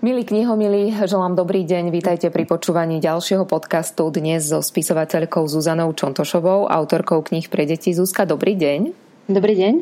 Milí 0.00 0.24
knihomilí, 0.24 0.96
želám 0.96 1.36
dobrý 1.36 1.60
deň. 1.68 1.92
Vítajte 1.92 2.32
pri 2.32 2.48
počúvaní 2.48 3.04
ďalšieho 3.04 3.44
podcastu 3.44 4.08
dnes 4.08 4.48
so 4.48 4.64
spisovateľkou 4.64 5.44
Zuzanou 5.44 5.92
Čontošovou, 5.92 6.72
autorkou 6.72 7.20
kníh 7.20 7.44
pre 7.52 7.68
deti. 7.68 7.92
Zuzka, 7.92 8.24
dobrý 8.24 8.56
deň. 8.56 9.09
Dobrý 9.30 9.54
deň. 9.54 9.74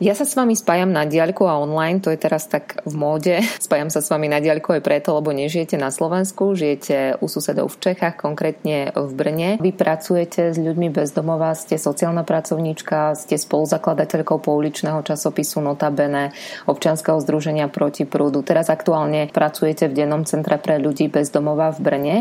Ja 0.00 0.16
sa 0.16 0.24
s 0.24 0.32
vami 0.32 0.56
spájam 0.56 0.88
na 0.88 1.04
diaľku 1.04 1.44
a 1.44 1.60
online, 1.60 2.00
to 2.00 2.08
je 2.08 2.16
teraz 2.16 2.48
tak 2.48 2.80
v 2.88 2.96
móde. 2.96 3.36
Spájam 3.68 3.92
sa 3.92 4.00
s 4.00 4.08
vami 4.08 4.24
na 4.24 4.40
diaľku 4.40 4.72
aj 4.72 4.80
preto, 4.80 5.12
lebo 5.12 5.36
nežijete 5.36 5.76
na 5.76 5.92
Slovensku, 5.92 6.56
žijete 6.56 7.20
u 7.20 7.28
susedov 7.28 7.68
v 7.68 7.76
Čechách, 7.76 8.16
konkrétne 8.16 8.88
v 8.96 9.10
Brne. 9.12 9.50
Vy 9.60 9.76
pracujete 9.76 10.56
s 10.56 10.56
ľuďmi 10.56 10.88
bezdomová, 10.96 11.52
ste 11.52 11.76
sociálna 11.76 12.24
pracovníčka, 12.24 13.12
ste 13.20 13.36
spoluzakladateľkou 13.36 14.40
pouličného 14.40 15.04
časopisu 15.04 15.60
Notabene, 15.60 16.32
občianskeho 16.64 17.20
združenia 17.20 17.68
proti 17.68 18.08
prúdu. 18.08 18.40
Teraz 18.40 18.72
aktuálne 18.72 19.28
pracujete 19.28 19.92
v 19.92 19.96
dennom 20.00 20.24
centre 20.24 20.56
pre 20.56 20.80
ľudí 20.80 21.12
bezdomová 21.12 21.76
v 21.76 21.80
Brne. 21.84 22.16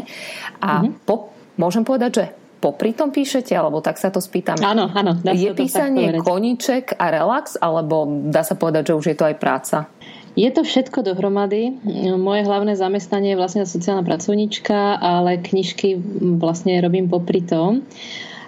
A 0.59 0.83
mm-hmm. 0.83 1.07
po, 1.07 1.31
môžem 1.55 1.87
povedať, 1.87 2.11
že 2.11 2.25
popri 2.59 2.91
tom 2.91 3.09
píšete, 3.09 3.55
alebo 3.55 3.79
tak 3.79 3.95
sa 3.95 4.11
to 4.11 4.19
spýtam. 4.19 4.59
Áno, 4.59 4.91
áno. 4.91 5.15
Je 5.23 5.55
písanie 5.55 6.19
koníček 6.19 6.99
a 6.99 7.11
relax, 7.11 7.55
alebo 7.55 8.07
dá 8.27 8.43
sa 8.43 8.59
povedať, 8.59 8.91
že 8.91 8.97
už 8.99 9.05
je 9.11 9.17
to 9.17 9.25
aj 9.27 9.35
práca? 9.39 9.77
Je 10.37 10.47
to 10.53 10.63
všetko 10.63 11.03
dohromady. 11.03 11.79
Moje 12.15 12.45
hlavné 12.45 12.77
zamestnanie 12.77 13.33
je 13.33 13.39
vlastne 13.41 13.63
sociálna 13.65 14.05
pracovníčka, 14.05 15.01
ale 15.01 15.41
knižky 15.41 15.99
vlastne 16.39 16.79
robím 16.79 17.09
popri 17.09 17.43
tom. 17.43 17.83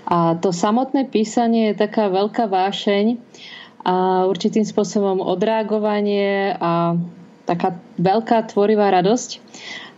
A 0.08 0.36
to 0.40 0.52
samotné 0.52 1.08
písanie 1.08 1.72
je 1.72 1.82
taká 1.82 2.12
veľká 2.12 2.48
vášeň 2.48 3.18
a 3.82 4.28
určitým 4.30 4.62
spôsobom 4.62 5.26
odreagovanie 5.26 6.54
a 6.54 6.96
taká 7.50 7.82
veľká 7.98 8.54
tvorivá 8.54 8.94
radosť. 8.94 9.42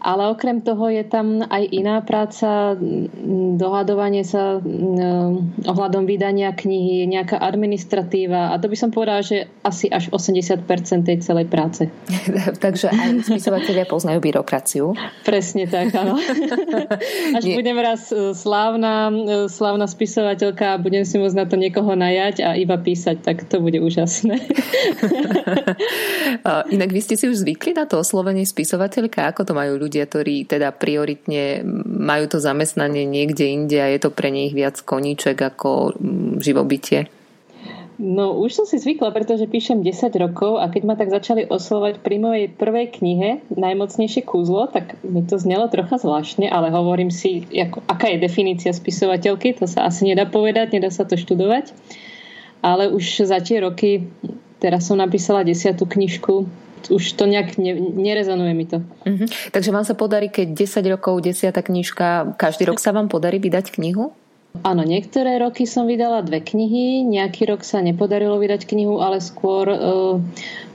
Ale 0.04 0.28
okrem 0.28 0.60
toho 0.60 0.92
je 0.92 1.00
tam 1.08 1.48
aj 1.48 1.64
iná 1.72 2.04
práca, 2.04 2.76
dohadovanie 3.56 4.28
sa 4.28 4.60
ohľadom 5.64 6.04
vydania 6.04 6.52
knihy, 6.52 7.08
nejaká 7.08 7.40
administratíva 7.40 8.52
a 8.52 8.60
to 8.60 8.68
by 8.68 8.76
som 8.76 8.92
povedala, 8.92 9.24
že 9.24 9.48
asi 9.64 9.88
až 9.88 10.12
80% 10.12 10.68
tej 11.08 11.24
celej 11.24 11.48
práce. 11.48 11.88
Takže 12.64 12.92
aj 12.92 13.32
spisovateľia 13.32 13.88
poznajú 13.88 14.20
byrokraciu. 14.20 14.92
Presne 15.24 15.72
tak, 15.72 15.96
áno. 15.96 16.20
Až 17.38 17.44
Nie. 17.48 17.56
budem 17.56 17.80
raz 17.80 18.12
e, 18.12 18.36
slávna, 18.36 19.08
e, 19.08 19.48
slávna 19.48 19.88
spisovateľka 19.88 20.76
a 20.76 20.82
budem 20.82 21.08
si 21.08 21.16
môcť 21.16 21.38
na 21.38 21.46
to 21.48 21.56
niekoho 21.56 21.96
najať 21.96 22.44
a 22.44 22.60
iba 22.60 22.76
písať, 22.76 23.24
tak 23.24 23.48
to 23.48 23.64
bude 23.64 23.80
úžasné. 23.80 24.36
Inak 26.76 26.92
vy 26.92 27.00
ste 27.00 27.16
si 27.16 27.32
už 27.32 27.48
zvykli 27.48 27.72
na 27.78 27.88
to 27.88 28.04
oslovenie 28.04 28.44
spisovateľka? 28.44 29.32
Ako 29.32 29.48
to 29.48 29.56
majú 29.56 29.80
ľudia? 29.80 29.93
Ľudia, 29.94 30.10
ktorí 30.10 30.50
teda 30.50 30.74
prioritne 30.74 31.62
majú 31.86 32.26
to 32.26 32.42
zamestnanie 32.42 33.06
niekde 33.06 33.46
inde 33.46 33.78
a 33.78 33.94
je 33.94 34.02
to 34.02 34.10
pre 34.10 34.34
nich 34.34 34.50
viac 34.50 34.82
koníček 34.82 35.38
ako 35.38 35.94
mm, 35.94 36.42
živobytie? 36.42 37.14
No 38.02 38.34
už 38.34 38.58
som 38.58 38.66
si 38.66 38.82
zvykla, 38.82 39.14
pretože 39.14 39.46
píšem 39.46 39.86
10 39.86 40.10
rokov 40.18 40.58
a 40.58 40.66
keď 40.66 40.82
ma 40.82 40.98
tak 40.98 41.14
začali 41.14 41.46
oslovať 41.46 42.02
pri 42.02 42.18
mojej 42.18 42.46
prvej 42.50 42.90
knihe 42.90 43.46
Najmocnejšie 43.54 44.26
kúzlo, 44.26 44.66
tak 44.66 44.98
mi 45.06 45.22
to 45.22 45.38
znelo 45.38 45.70
trocha 45.70 46.02
zvláštne, 46.02 46.50
ale 46.50 46.74
hovorím 46.74 47.14
si, 47.14 47.46
ako, 47.54 47.86
aká 47.86 48.10
je 48.10 48.26
definícia 48.26 48.74
spisovateľky, 48.74 49.54
to 49.54 49.70
sa 49.70 49.86
asi 49.86 50.10
nedá 50.10 50.26
povedať, 50.26 50.74
nedá 50.74 50.90
sa 50.90 51.06
to 51.06 51.14
študovať. 51.22 51.70
Ale 52.66 52.90
už 52.90 53.30
za 53.30 53.38
tie 53.46 53.62
roky, 53.62 54.10
teraz 54.58 54.90
som 54.90 54.98
napísala 54.98 55.46
desiatú 55.46 55.86
knižku, 55.86 56.50
už 56.90 57.16
to 57.16 57.24
nejak 57.30 57.56
ne, 57.62 57.76
nerezonuje 57.78 58.54
mi 58.56 58.66
to. 58.66 58.84
Uh-huh. 59.08 59.28
Takže 59.52 59.70
vám 59.72 59.86
sa 59.88 59.96
podarí, 59.96 60.28
keď 60.28 60.68
10 60.68 60.94
rokov, 60.94 61.24
10 61.24 61.54
knižka, 61.54 62.36
každý 62.36 62.68
rok 62.68 62.82
sa 62.82 62.92
vám 62.92 63.08
podarí 63.08 63.40
vydať 63.40 63.72
knihu? 63.80 64.12
Áno, 64.62 64.86
niektoré 64.86 65.42
roky 65.42 65.66
som 65.66 65.90
vydala 65.90 66.22
dve 66.22 66.38
knihy, 66.38 67.02
nejaký 67.10 67.50
rok 67.50 67.66
sa 67.66 67.82
nepodarilo 67.82 68.38
vydať 68.38 68.70
knihu, 68.70 69.02
ale 69.02 69.18
skôr 69.18 69.66
uh, 69.66 70.22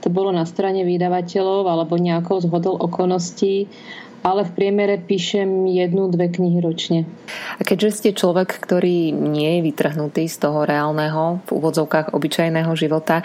to 0.03 0.07
bolo 0.11 0.35
na 0.35 0.43
strane 0.43 0.83
vydavateľov 0.83 1.63
alebo 1.63 1.95
nejakou 1.95 2.43
zhodou 2.43 2.75
okolností 2.75 3.71
ale 4.21 4.45
v 4.47 4.51
priemere 4.55 4.99
píšem 4.99 5.67
jednu, 5.69 6.11
dve 6.11 6.29
knihy 6.29 6.59
ročne. 6.59 7.07
A 7.57 7.61
keďže 7.63 7.89
ste 8.03 8.09
človek, 8.17 8.59
ktorý 8.59 9.11
nie 9.11 9.59
je 9.59 9.65
vytrhnutý 9.71 10.27
z 10.27 10.37
toho 10.39 10.63
reálneho, 10.65 11.43
v 11.47 11.49
úvodzovkách 11.55 12.15
obyčajného 12.15 12.71
života, 12.75 13.23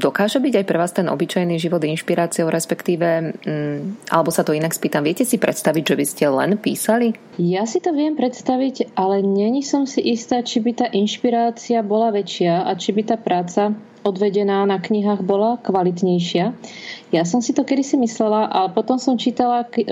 dokáže 0.00 0.38
byť 0.40 0.54
aj 0.62 0.66
pre 0.66 0.78
vás 0.78 0.92
ten 0.94 1.06
obyčajný 1.10 1.56
život 1.60 1.82
inšpiráciou, 1.82 2.48
respektíve, 2.48 3.36
mm, 3.44 4.10
alebo 4.12 4.30
sa 4.32 4.46
to 4.46 4.56
inak 4.56 4.72
spýtam, 4.72 5.04
viete 5.04 5.26
si 5.26 5.36
predstaviť, 5.36 5.94
že 5.94 5.98
by 5.98 6.04
ste 6.06 6.24
len 6.30 6.50
písali? 6.56 7.12
Ja 7.40 7.64
si 7.64 7.80
to 7.80 7.92
viem 7.92 8.14
predstaviť, 8.14 8.96
ale 8.96 9.24
není 9.24 9.60
som 9.60 9.84
si 9.84 10.00
istá, 10.00 10.40
či 10.40 10.60
by 10.60 10.72
tá 10.76 10.86
inšpirácia 10.92 11.80
bola 11.84 12.12
väčšia 12.14 12.64
a 12.68 12.72
či 12.76 12.92
by 12.92 13.02
tá 13.04 13.16
práca 13.16 13.72
odvedená 14.02 14.64
na 14.64 14.80
knihách 14.80 15.20
bola 15.24 15.60
kvalitnejšia. 15.60 16.56
Ja 17.10 17.22
som 17.26 17.42
si 17.44 17.52
to 17.52 17.66
kedysi 17.66 17.98
myslela, 18.00 18.48
ale 18.48 18.68
potom 18.72 18.96
som 18.96 19.18
čítala, 19.20 19.66
e, 19.66 19.84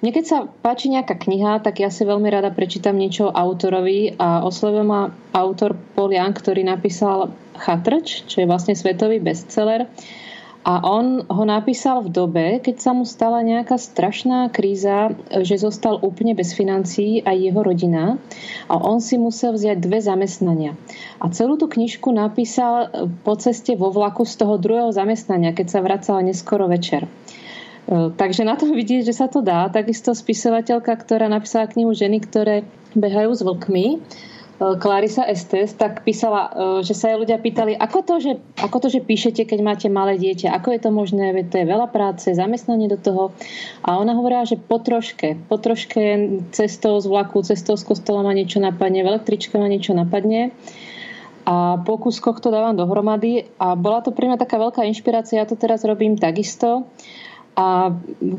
mne 0.00 0.10
keď 0.14 0.24
sa 0.24 0.38
páči 0.46 0.88
nejaká 0.88 1.18
kniha, 1.18 1.60
tak 1.60 1.82
ja 1.82 1.90
si 1.90 2.06
veľmi 2.06 2.28
rada 2.30 2.54
prečítam 2.54 2.96
niečo 2.96 3.28
autorovi 3.28 4.16
a 4.16 4.46
oslovil 4.46 4.86
ma 4.86 5.10
autor 5.34 5.76
Polian, 5.98 6.32
ktorý 6.32 6.64
napísal 6.64 7.34
Chatrč, 7.58 8.24
čo 8.30 8.40
je 8.40 8.46
vlastne 8.46 8.78
svetový 8.78 9.18
bestseller. 9.18 9.90
A 10.66 10.82
on 10.82 11.22
ho 11.30 11.44
napísal 11.46 12.02
v 12.02 12.10
dobe, 12.10 12.46
keď 12.58 12.76
sa 12.82 12.90
mu 12.90 13.06
stala 13.06 13.46
nejaká 13.46 13.78
strašná 13.78 14.50
kríza, 14.50 15.14
že 15.46 15.54
zostal 15.54 16.02
úplne 16.02 16.34
bez 16.34 16.50
financií 16.52 17.22
aj 17.22 17.36
jeho 17.38 17.60
rodina 17.62 18.18
a 18.66 18.74
on 18.76 18.98
si 18.98 19.16
musel 19.16 19.54
vziať 19.54 19.78
dve 19.78 20.02
zamestnania. 20.02 20.74
A 21.22 21.30
celú 21.30 21.56
tú 21.56 21.70
knižku 21.70 22.10
napísal 22.10 22.90
po 23.22 23.38
ceste 23.38 23.78
vo 23.78 23.94
vlaku 23.94 24.26
z 24.26 24.34
toho 24.34 24.58
druhého 24.58 24.90
zamestnania, 24.90 25.54
keď 25.54 25.66
sa 25.72 25.80
vracala 25.80 26.26
neskoro 26.26 26.66
večer. 26.66 27.06
E, 27.06 27.10
takže 28.12 28.44
na 28.44 28.58
tom 28.58 28.74
vidieť, 28.80 29.08
že 29.08 29.14
sa 29.14 29.30
to 29.30 29.40
dá. 29.40 29.70
Takisto 29.72 30.12
spisovateľka, 30.12 30.90
ktorá 30.90 31.30
napísala 31.30 31.70
knihu 31.70 31.94
Ženy, 31.94 32.18
ktoré 32.28 32.66
behajú 32.98 33.30
s 33.32 33.40
vlkmi, 33.46 33.86
Clarisa 34.58 35.22
Estes, 35.22 35.70
tak 35.78 36.02
písala, 36.02 36.50
e, 36.50 36.82
že 36.82 36.90
sa 36.90 37.14
jej 37.14 37.18
ľudia 37.18 37.38
pýtali, 37.38 37.78
ako 37.78 37.98
to, 38.02 38.14
že, 38.18 38.32
ako 38.58 38.76
to, 38.82 38.88
že 38.90 39.06
píšete, 39.06 39.46
keď 39.46 39.60
máte 39.62 39.86
malé 39.86 40.18
dieťa, 40.18 40.50
ako 40.50 40.74
je 40.74 40.80
to 40.82 40.90
možné, 40.90 41.30
veď 41.30 41.46
to 41.46 41.56
je 41.62 41.66
veľa 41.70 41.86
práce, 41.94 42.26
zamestnanie 42.26 42.90
do 42.90 42.98
toho. 42.98 43.30
A 43.86 44.02
ona 44.02 44.18
hovorila, 44.18 44.42
že 44.42 44.58
po 44.58 44.82
troške, 44.82 45.38
po 45.46 45.62
troške 45.62 46.02
cestou 46.50 46.98
z 46.98 47.06
vlaku, 47.06 47.46
cestou 47.46 47.78
z 47.78 47.86
kostola 47.86 48.26
ma 48.26 48.34
niečo 48.34 48.58
napadne, 48.58 49.06
v 49.06 49.14
električke 49.14 49.54
ma 49.62 49.70
niečo 49.70 49.94
napadne. 49.94 50.50
A 51.46 51.78
po 51.80 51.94
kúskoch 51.96 52.42
to 52.42 52.50
dávam 52.50 52.74
dohromady 52.74 53.48
a 53.62 53.78
bola 53.78 54.02
to 54.02 54.10
pre 54.10 54.26
mňa 54.26 54.42
taká 54.42 54.58
veľká 54.58 54.84
inšpirácia, 54.90 55.38
ja 55.38 55.46
to 55.46 55.54
teraz 55.54 55.86
robím 55.86 56.18
takisto. 56.18 56.90
A 57.54 57.94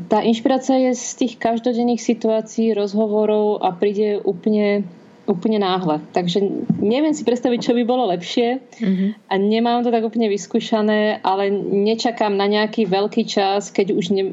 tá 0.08 0.24
inšpirácia 0.24 0.80
je 0.80 0.96
z 0.96 1.12
tých 1.16 1.34
každodenných 1.40 2.00
situácií, 2.00 2.72
rozhovorov 2.72 3.60
a 3.60 3.72
príde 3.72 4.20
úplne 4.20 4.88
úplne 5.30 5.62
náhle. 5.62 6.02
Takže 6.10 6.42
neviem 6.82 7.14
si 7.14 7.22
predstaviť, 7.22 7.70
čo 7.70 7.72
by 7.78 7.82
bolo 7.86 8.10
lepšie 8.10 8.58
mm-hmm. 8.58 9.30
a 9.30 9.34
nemám 9.38 9.86
to 9.86 9.94
tak 9.94 10.02
úplne 10.02 10.26
vyskúšané, 10.26 11.22
ale 11.22 11.54
nečakám 11.54 12.34
na 12.34 12.50
nejaký 12.50 12.90
veľký 12.90 13.22
čas, 13.30 13.70
keď 13.70 13.94
už 13.94 14.04
ne, 14.10 14.24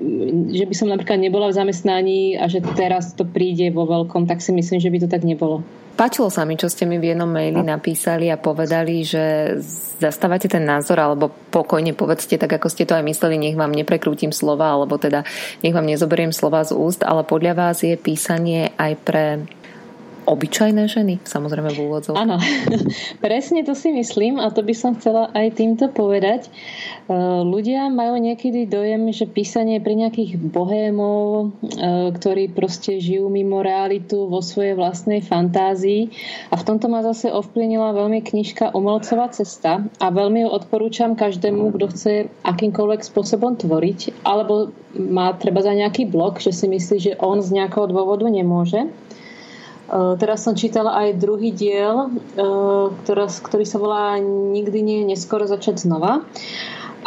že 0.57 0.65
by 0.65 0.73
som 0.73 0.89
napríklad 0.89 1.21
nebola 1.21 1.53
v 1.53 1.57
zamestnaní 1.61 2.35
a 2.41 2.49
že 2.49 2.65
teraz 2.73 3.13
to 3.13 3.23
príde 3.23 3.69
vo 3.69 3.85
veľkom, 3.85 4.25
tak 4.25 4.41
si 4.41 4.49
myslím, 4.49 4.81
že 4.81 4.89
by 4.89 4.97
to 5.05 5.07
tak 5.07 5.21
nebolo. 5.21 5.61
Páčilo 5.97 6.29
sa 6.29 6.45
mi, 6.45 6.53
čo 6.53 6.69
ste 6.69 6.85
mi 6.85 7.01
v 7.01 7.09
jednom 7.09 7.25
maili 7.25 7.57
napísali 7.65 8.29
a 8.29 8.37
povedali, 8.37 9.01
že 9.01 9.57
zastávate 9.97 10.45
ten 10.45 10.61
názor, 10.61 11.01
alebo 11.01 11.33
pokojne 11.49 11.97
povedzte 11.97 12.37
tak, 12.37 12.53
ako 12.61 12.69
ste 12.69 12.85
to 12.85 12.93
aj 12.93 13.01
mysleli, 13.01 13.41
nech 13.41 13.57
vám 13.57 13.73
neprekrútim 13.73 14.29
slova, 14.29 14.77
alebo 14.77 15.01
teda 15.01 15.25
nech 15.65 15.73
vám 15.73 15.89
nezoberiem 15.89 16.29
slova 16.29 16.61
z 16.61 16.77
úst, 16.77 17.01
ale 17.01 17.25
podľa 17.25 17.53
vás 17.57 17.81
je 17.81 17.97
písanie 17.97 18.77
aj 18.77 18.93
pre 19.01 19.25
obyčajné 20.27 20.83
ženy, 20.91 21.23
samozrejme 21.23 21.71
v 21.71 21.79
úvodzov. 21.87 22.19
Áno, 22.19 22.35
presne 23.25 23.63
to 23.63 23.71
si 23.71 23.95
myslím 23.95 24.43
a 24.43 24.51
to 24.51 24.59
by 24.59 24.75
som 24.75 24.99
chcela 24.99 25.31
aj 25.31 25.55
týmto 25.55 25.87
povedať. 25.87 26.47
E, 26.47 26.51
ľudia 27.47 27.87
majú 27.87 28.19
niekedy 28.19 28.67
dojem, 28.67 29.07
že 29.15 29.23
písanie 29.23 29.79
pri 29.79 29.95
nejakých 30.03 30.35
bohémov, 30.51 31.23
e, 31.23 31.45
ktorí 32.11 32.51
proste 32.51 32.99
žijú 32.99 33.31
mimo 33.31 33.63
realitu 33.63 34.27
vo 34.27 34.43
svojej 34.43 34.75
vlastnej 34.75 35.23
fantázii 35.23 36.11
a 36.51 36.59
v 36.59 36.65
tomto 36.67 36.91
ma 36.91 36.99
zase 37.07 37.31
ovplyvnila 37.31 37.95
veľmi 37.95 38.19
knižka 38.19 38.75
Umelcová 38.75 39.31
cesta 39.31 39.87
a 40.03 40.05
veľmi 40.11 40.43
ju 40.43 40.49
odporúčam 40.51 41.15
každému, 41.15 41.71
kto 41.79 41.85
chce 41.95 42.13
akýmkoľvek 42.43 43.01
spôsobom 43.01 43.55
tvoriť 43.55 44.27
alebo 44.27 44.75
má 44.97 45.31
treba 45.39 45.63
za 45.63 45.71
nejaký 45.71 46.09
blok, 46.09 46.43
že 46.43 46.51
si 46.51 46.67
myslí, 46.67 46.97
že 46.99 47.13
on 47.23 47.39
z 47.39 47.55
nejakého 47.55 47.87
dôvodu 47.87 48.27
nemôže 48.27 48.91
teraz 50.19 50.43
som 50.43 50.53
čítala 50.53 50.95
aj 51.05 51.19
druhý 51.19 51.55
diel, 51.55 52.11
eh, 52.11 52.87
ktorý 53.43 53.65
sa 53.65 53.77
volá 53.79 54.19
Nikdy 54.19 54.79
nie 54.83 54.97
je 55.03 55.09
neskoro 55.15 55.47
začať 55.47 55.87
znova. 55.87 56.27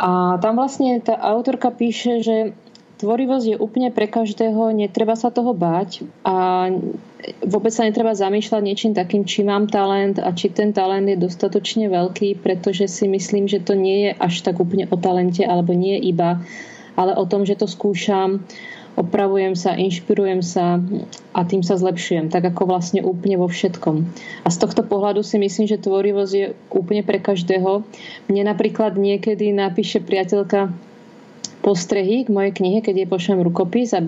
A 0.00 0.40
tam 0.40 0.56
vlastne 0.56 0.96
tá 1.04 1.12
autorka 1.12 1.68
píše, 1.68 2.24
že 2.24 2.56
tvorivosť 3.00 3.46
je 3.52 3.56
úplne 3.56 3.88
pre 3.92 4.08
každého, 4.08 4.76
netreba 4.76 5.16
sa 5.16 5.32
toho 5.32 5.56
báť 5.56 6.04
a 6.20 6.68
vôbec 7.44 7.72
sa 7.72 7.88
netreba 7.88 8.12
zamýšľať 8.12 8.62
niečím 8.64 8.92
takým, 8.92 9.24
či 9.24 9.44
mám 9.44 9.68
talent 9.68 10.20
a 10.20 10.32
či 10.36 10.52
ten 10.52 10.76
talent 10.76 11.08
je 11.08 11.16
dostatočne 11.16 11.88
veľký, 11.88 12.44
pretože 12.44 12.88
si 12.88 13.08
myslím, 13.08 13.48
že 13.48 13.60
to 13.64 13.72
nie 13.76 14.08
je 14.08 14.10
až 14.16 14.44
tak 14.44 14.60
úplne 14.60 14.84
o 14.88 14.96
talente 15.00 15.44
alebo 15.44 15.72
nie 15.72 15.96
iba, 16.00 16.44
ale 16.96 17.16
o 17.16 17.24
tom, 17.24 17.48
že 17.48 17.56
to 17.56 17.64
skúšam, 17.64 18.44
opravujem 18.98 19.54
sa, 19.54 19.78
inšpirujem 19.78 20.42
sa 20.42 20.82
a 21.30 21.40
tým 21.46 21.62
sa 21.62 21.78
zlepšujem, 21.78 22.30
tak 22.32 22.46
ako 22.50 22.66
vlastne 22.66 23.00
úplne 23.04 23.38
vo 23.38 23.46
všetkom. 23.46 23.96
A 24.42 24.48
z 24.50 24.56
tohto 24.58 24.82
pohľadu 24.82 25.22
si 25.22 25.38
myslím, 25.38 25.70
že 25.70 25.82
tvorivosť 25.82 26.32
je 26.34 26.46
úplne 26.74 27.06
pre 27.06 27.22
každého. 27.22 27.86
Mne 28.26 28.42
napríklad 28.50 28.98
niekedy 28.98 29.54
napíše 29.54 30.02
priateľka 30.02 30.74
postrehy 31.60 32.24
k 32.24 32.32
mojej 32.32 32.56
knihe, 32.56 32.80
keď 32.80 33.04
jej 33.04 33.08
pošlem 33.08 33.44
rukopis 33.44 33.92
a 33.92 34.00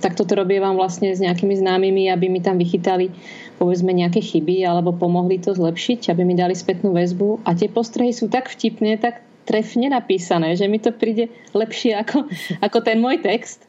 takto 0.00 0.24
to 0.24 0.32
robievam 0.32 0.80
vlastne 0.80 1.12
s 1.12 1.20
nejakými 1.20 1.52
známymi, 1.52 2.08
aby 2.08 2.32
mi 2.32 2.40
tam 2.40 2.56
vychytali 2.56 3.12
povedzme 3.60 3.92
nejaké 3.92 4.24
chyby 4.24 4.64
alebo 4.64 4.96
pomohli 4.96 5.36
to 5.40 5.52
zlepšiť, 5.52 6.12
aby 6.12 6.24
mi 6.24 6.32
dali 6.36 6.56
spätnú 6.56 6.96
väzbu 6.96 7.44
a 7.44 7.52
tie 7.52 7.68
postrehy 7.68 8.16
sú 8.16 8.32
tak 8.32 8.48
vtipne, 8.48 8.96
tak 8.96 9.20
trefne 9.46 9.92
napísané, 9.92 10.58
že 10.58 10.66
mi 10.66 10.82
to 10.82 10.90
príde 10.90 11.30
lepšie 11.54 11.94
ako, 12.02 12.26
ako 12.64 12.78
ten 12.82 12.98
môj 12.98 13.22
text 13.22 13.62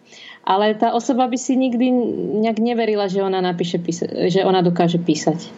ale 0.48 0.80
tá 0.80 0.96
osoba 0.96 1.28
by 1.28 1.36
si 1.36 1.60
nikdy 1.60 1.92
nejak 2.40 2.64
neverila, 2.64 3.12
že 3.12 3.20
ona, 3.20 3.44
napíše, 3.44 3.84
že 4.32 4.48
ona 4.48 4.64
dokáže 4.64 4.96
písať. 4.96 5.52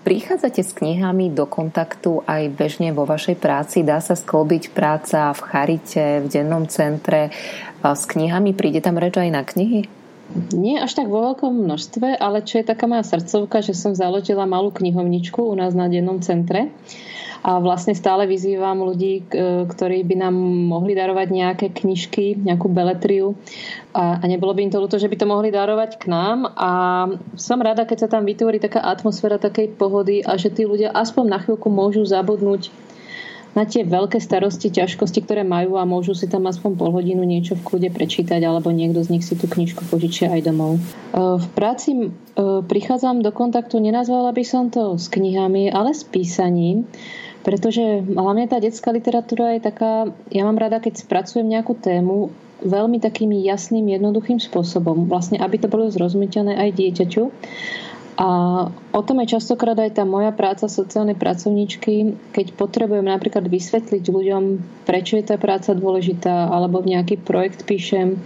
Prichádzate 0.00 0.60
s 0.64 0.72
knihami 0.76 1.32
do 1.32 1.44
kontaktu 1.44 2.24
aj 2.24 2.52
bežne 2.52 2.92
vo 2.92 3.08
vašej 3.08 3.36
práci? 3.36 3.84
Dá 3.84 4.00
sa 4.00 4.16
sklbiť 4.16 4.72
práca 4.76 5.32
v 5.32 5.40
Charite, 5.44 6.04
v 6.24 6.26
dennom 6.28 6.64
centre 6.68 7.32
s 7.80 8.04
knihami? 8.08 8.56
Príde 8.56 8.84
tam 8.84 8.96
reč 8.96 9.16
aj 9.16 9.28
na 9.32 9.44
knihy? 9.44 9.99
Nie 10.54 10.78
až 10.78 10.94
tak 10.94 11.10
vo 11.10 11.26
veľkom 11.30 11.66
množstve, 11.66 12.18
ale 12.18 12.46
čo 12.46 12.62
je 12.62 12.68
taká 12.70 12.86
moja 12.86 13.02
srdcovka, 13.02 13.66
že 13.66 13.74
som 13.74 13.98
založila 13.98 14.46
malú 14.46 14.70
knihovničku 14.70 15.42
u 15.42 15.54
nás 15.58 15.74
na 15.74 15.90
dennom 15.90 16.22
centre 16.22 16.70
a 17.40 17.56
vlastne 17.56 17.96
stále 17.96 18.28
vyzývam 18.28 18.84
ľudí, 18.84 19.24
ktorí 19.64 20.04
by 20.04 20.14
nám 20.28 20.36
mohli 20.68 20.92
darovať 20.92 21.28
nejaké 21.32 21.66
knižky, 21.72 22.36
nejakú 22.36 22.68
beletriu. 22.68 23.32
A, 23.96 24.20
a 24.20 24.24
nebolo 24.28 24.52
by 24.52 24.68
im 24.68 24.72
to 24.72 24.76
ľúto, 24.76 25.00
že 25.00 25.08
by 25.08 25.16
to 25.16 25.24
mohli 25.24 25.48
darovať 25.48 25.96
k 25.96 26.04
nám. 26.12 26.52
A 26.52 26.70
som 27.40 27.64
rada, 27.64 27.88
keď 27.88 28.06
sa 28.06 28.08
tam 28.12 28.28
vytvorí 28.28 28.60
taká 28.60 28.84
atmosféra 28.84 29.40
takej 29.40 29.72
pohody 29.72 30.20
a 30.20 30.36
že 30.36 30.52
tí 30.52 30.68
ľudia 30.68 30.92
aspoň 30.92 31.24
na 31.32 31.38
chvíľku 31.40 31.72
môžu 31.72 32.04
zabudnúť 32.04 32.68
na 33.54 33.66
tie 33.66 33.82
veľké 33.82 34.22
starosti, 34.22 34.70
ťažkosti, 34.70 35.26
ktoré 35.26 35.42
majú 35.42 35.74
a 35.74 35.88
môžu 35.88 36.14
si 36.14 36.30
tam 36.30 36.46
aspoň 36.46 36.70
pol 36.78 36.90
hodinu 36.94 37.26
niečo 37.26 37.58
v 37.58 37.66
kľude 37.66 37.90
prečítať 37.90 38.38
alebo 38.46 38.70
niekto 38.70 39.02
z 39.02 39.18
nich 39.18 39.26
si 39.26 39.34
tú 39.34 39.50
knižku 39.50 39.90
požičia 39.90 40.30
aj 40.30 40.46
domov. 40.46 40.78
E, 40.78 40.80
v 41.38 41.46
práci 41.58 41.90
e, 41.94 42.06
prichádzam 42.62 43.26
do 43.26 43.34
kontaktu, 43.34 43.82
nenazvala 43.82 44.30
by 44.30 44.44
som 44.46 44.70
to 44.70 44.94
s 44.94 45.10
knihami, 45.10 45.70
ale 45.70 45.90
s 45.94 46.06
písaním 46.06 46.86
pretože 47.40 48.04
hlavne 48.04 48.44
tá 48.52 48.60
detská 48.60 48.92
literatúra 48.92 49.56
je 49.56 49.64
taká, 49.64 50.12
ja 50.28 50.44
mám 50.44 50.60
rada, 50.60 50.76
keď 50.76 51.00
spracujem 51.00 51.48
nejakú 51.48 51.72
tému 51.72 52.28
veľmi 52.60 53.00
takým 53.00 53.32
jasným, 53.32 53.88
jednoduchým 53.88 54.36
spôsobom, 54.36 55.08
vlastne 55.08 55.40
aby 55.40 55.56
to 55.56 55.72
bolo 55.72 55.88
zrozumiteľné 55.88 56.60
aj 56.60 56.70
dieťaťu. 56.76 57.22
A 58.20 58.28
o 58.92 59.00
tom 59.00 59.24
je 59.24 59.32
častokrát 59.40 59.80
aj 59.80 59.96
tá 59.96 60.04
moja 60.04 60.28
práca 60.28 60.68
sociálnej 60.68 61.16
pracovníčky, 61.16 62.20
keď 62.36 62.52
potrebujem 62.52 63.08
napríklad 63.08 63.48
vysvetliť 63.48 64.04
ľuďom, 64.12 64.42
prečo 64.84 65.16
je 65.16 65.24
tá 65.24 65.40
práca 65.40 65.72
dôležitá, 65.72 66.52
alebo 66.52 66.84
nejaký 66.84 67.16
projekt 67.16 67.64
píšem, 67.64 68.20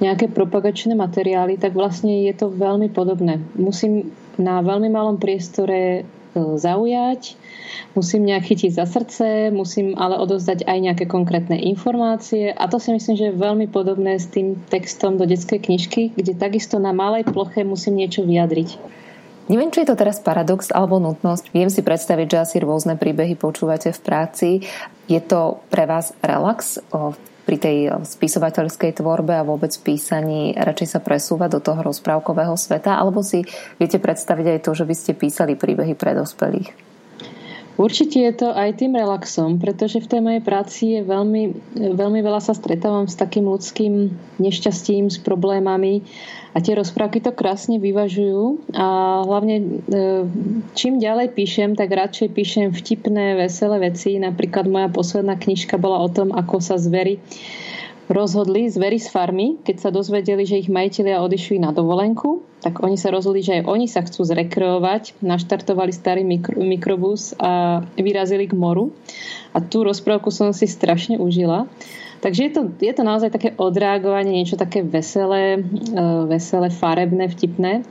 nejaké 0.00 0.32
propagačné 0.32 0.96
materiály, 0.96 1.60
tak 1.60 1.76
vlastne 1.76 2.24
je 2.24 2.32
to 2.32 2.48
veľmi 2.48 2.88
podobné. 2.88 3.44
Musím 3.60 4.08
na 4.40 4.64
veľmi 4.64 4.88
malom 4.88 5.20
priestore 5.20 6.00
e, 6.00 6.02
zaujať, 6.56 7.36
musím 7.92 8.24
nejak 8.24 8.56
chytiť 8.56 8.72
za 8.72 8.88
srdce, 8.88 9.52
musím 9.52 10.00
ale 10.00 10.16
odozdať 10.16 10.64
aj 10.64 10.78
nejaké 10.80 11.04
konkrétne 11.04 11.60
informácie 11.60 12.56
a 12.56 12.64
to 12.72 12.80
si 12.80 12.88
myslím, 12.88 13.20
že 13.20 13.28
je 13.28 13.42
veľmi 13.44 13.68
podobné 13.68 14.16
s 14.16 14.32
tým 14.32 14.56
textom 14.72 15.20
do 15.20 15.28
detskej 15.28 15.60
knižky, 15.60 16.16
kde 16.16 16.32
takisto 16.32 16.80
na 16.80 16.96
malej 16.96 17.28
ploche 17.28 17.68
musím 17.68 18.00
niečo 18.00 18.24
vyjadriť. 18.24 18.96
Neviem, 19.46 19.70
či 19.70 19.86
je 19.86 19.94
to 19.94 20.00
teraz 20.00 20.18
paradox 20.18 20.74
alebo 20.74 20.98
nutnosť. 20.98 21.54
Viem 21.54 21.70
si 21.70 21.86
predstaviť, 21.86 22.26
že 22.26 22.42
asi 22.42 22.56
rôzne 22.58 22.98
príbehy 22.98 23.38
počúvate 23.38 23.94
v 23.94 24.00
práci. 24.02 24.48
Je 25.06 25.22
to 25.22 25.62
pre 25.70 25.86
vás 25.86 26.10
relax 26.18 26.82
pri 27.46 27.56
tej 27.62 28.02
spisovateľskej 28.02 28.98
tvorbe 28.98 29.38
a 29.38 29.46
vôbec 29.46 29.70
písaní 29.70 30.50
radšej 30.58 30.88
sa 30.90 30.98
presúvať 30.98 31.54
do 31.54 31.60
toho 31.62 31.78
rozprávkového 31.86 32.58
sveta, 32.58 32.98
alebo 32.98 33.22
si 33.22 33.46
viete 33.78 34.02
predstaviť 34.02 34.58
aj 34.58 34.58
to, 34.66 34.70
že 34.74 34.82
by 34.82 34.94
ste 34.98 35.12
písali 35.14 35.54
príbehy 35.54 35.94
pre 35.94 36.18
dospelých? 36.18 36.85
Určite 37.76 38.24
je 38.24 38.32
to 38.32 38.48
aj 38.56 38.80
tým 38.80 38.96
relaxom, 38.96 39.60
pretože 39.60 40.00
v 40.00 40.08
tej 40.08 40.20
mojej 40.24 40.42
práci 40.42 40.96
je 40.96 41.00
veľmi, 41.04 41.42
veľmi 41.76 42.20
veľa 42.24 42.40
sa 42.40 42.56
stretávam 42.56 43.04
s 43.04 43.20
takým 43.20 43.44
ľudským 43.44 44.16
nešťastím, 44.40 45.12
s 45.12 45.20
problémami 45.20 46.00
a 46.56 46.64
tie 46.64 46.72
rozprávky 46.72 47.20
to 47.20 47.36
krásne 47.36 47.76
vyvažujú 47.76 48.72
a 48.72 49.20
hlavne 49.28 49.56
e, 49.60 49.64
čím 50.72 50.96
ďalej 50.96 51.36
píšem, 51.36 51.76
tak 51.76 51.92
radšej 51.92 52.32
píšem 52.32 52.72
vtipné, 52.72 53.36
veselé 53.36 53.92
veci. 53.92 54.16
Napríklad 54.16 54.64
moja 54.64 54.88
posledná 54.88 55.36
knižka 55.36 55.76
bola 55.76 56.00
o 56.00 56.08
tom, 56.08 56.32
ako 56.32 56.64
sa 56.64 56.80
zvery 56.80 57.20
rozhodli 58.06 58.70
zveri 58.70 59.02
z 59.02 59.10
farmy, 59.10 59.58
keď 59.66 59.76
sa 59.82 59.90
dozvedeli, 59.90 60.46
že 60.46 60.62
ich 60.62 60.70
majiteľia 60.70 61.20
odišli 61.20 61.58
na 61.58 61.74
dovolenku, 61.74 62.40
tak 62.66 62.82
oni 62.82 62.98
sa 62.98 63.14
rozhodli, 63.14 63.46
že 63.46 63.62
aj 63.62 63.70
oni 63.70 63.86
sa 63.86 64.02
chcú 64.02 64.26
zrekreovať, 64.26 65.22
naštartovali 65.22 65.94
starý 65.94 66.26
mikro, 66.26 66.58
mikrobus 66.58 67.30
a 67.38 67.78
vyrazili 67.94 68.50
k 68.50 68.58
moru. 68.58 68.90
A 69.54 69.62
tú 69.62 69.86
rozprávku 69.86 70.34
som 70.34 70.50
si 70.50 70.66
strašne 70.66 71.14
užila. 71.14 71.70
Takže 72.26 72.40
je 72.42 72.50
to, 72.50 72.60
je 72.82 72.90
to 72.90 73.06
naozaj 73.06 73.30
také 73.30 73.54
odreagovanie, 73.54 74.42
niečo 74.42 74.58
také 74.58 74.82
veselé, 74.82 75.62
e, 75.62 76.04
veselé, 76.26 76.74
farebné, 76.74 77.30
vtipné. 77.30 77.86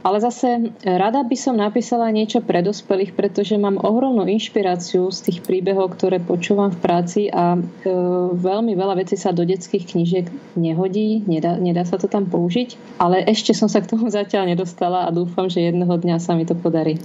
Ale 0.00 0.16
zase 0.20 0.72
rada 0.80 1.20
by 1.20 1.36
som 1.36 1.60
napísala 1.60 2.08
niečo 2.08 2.40
pre 2.40 2.64
dospelých, 2.64 3.12
pretože 3.12 3.60
mám 3.60 3.76
ohromnú 3.76 4.24
inšpiráciu 4.24 5.12
z 5.12 5.18
tých 5.28 5.38
príbehov, 5.44 5.92
ktoré 5.92 6.16
počúvam 6.24 6.72
v 6.72 6.80
práci 6.80 7.22
a 7.28 7.56
e, 7.56 7.60
veľmi 8.32 8.72
veľa 8.72 8.96
vecí 8.96 9.20
sa 9.20 9.36
do 9.36 9.44
detských 9.44 9.84
knížiek 9.92 10.26
nehodí, 10.56 11.20
nedá, 11.28 11.60
nedá 11.60 11.84
sa 11.84 12.00
to 12.00 12.08
tam 12.08 12.24
použiť. 12.32 12.96
Ale 12.96 13.20
ešte 13.28 13.52
som 13.52 13.68
sa 13.68 13.84
k 13.84 13.92
tomu 13.92 14.08
zatiaľ 14.18 14.48
nedostala 14.48 15.04
a 15.04 15.12
dúfam, 15.12 15.52
že 15.52 15.68
jedného 15.68 15.92
dňa 15.92 16.16
sa 16.16 16.32
mi 16.32 16.48
to 16.48 16.56
podarí. 16.56 16.96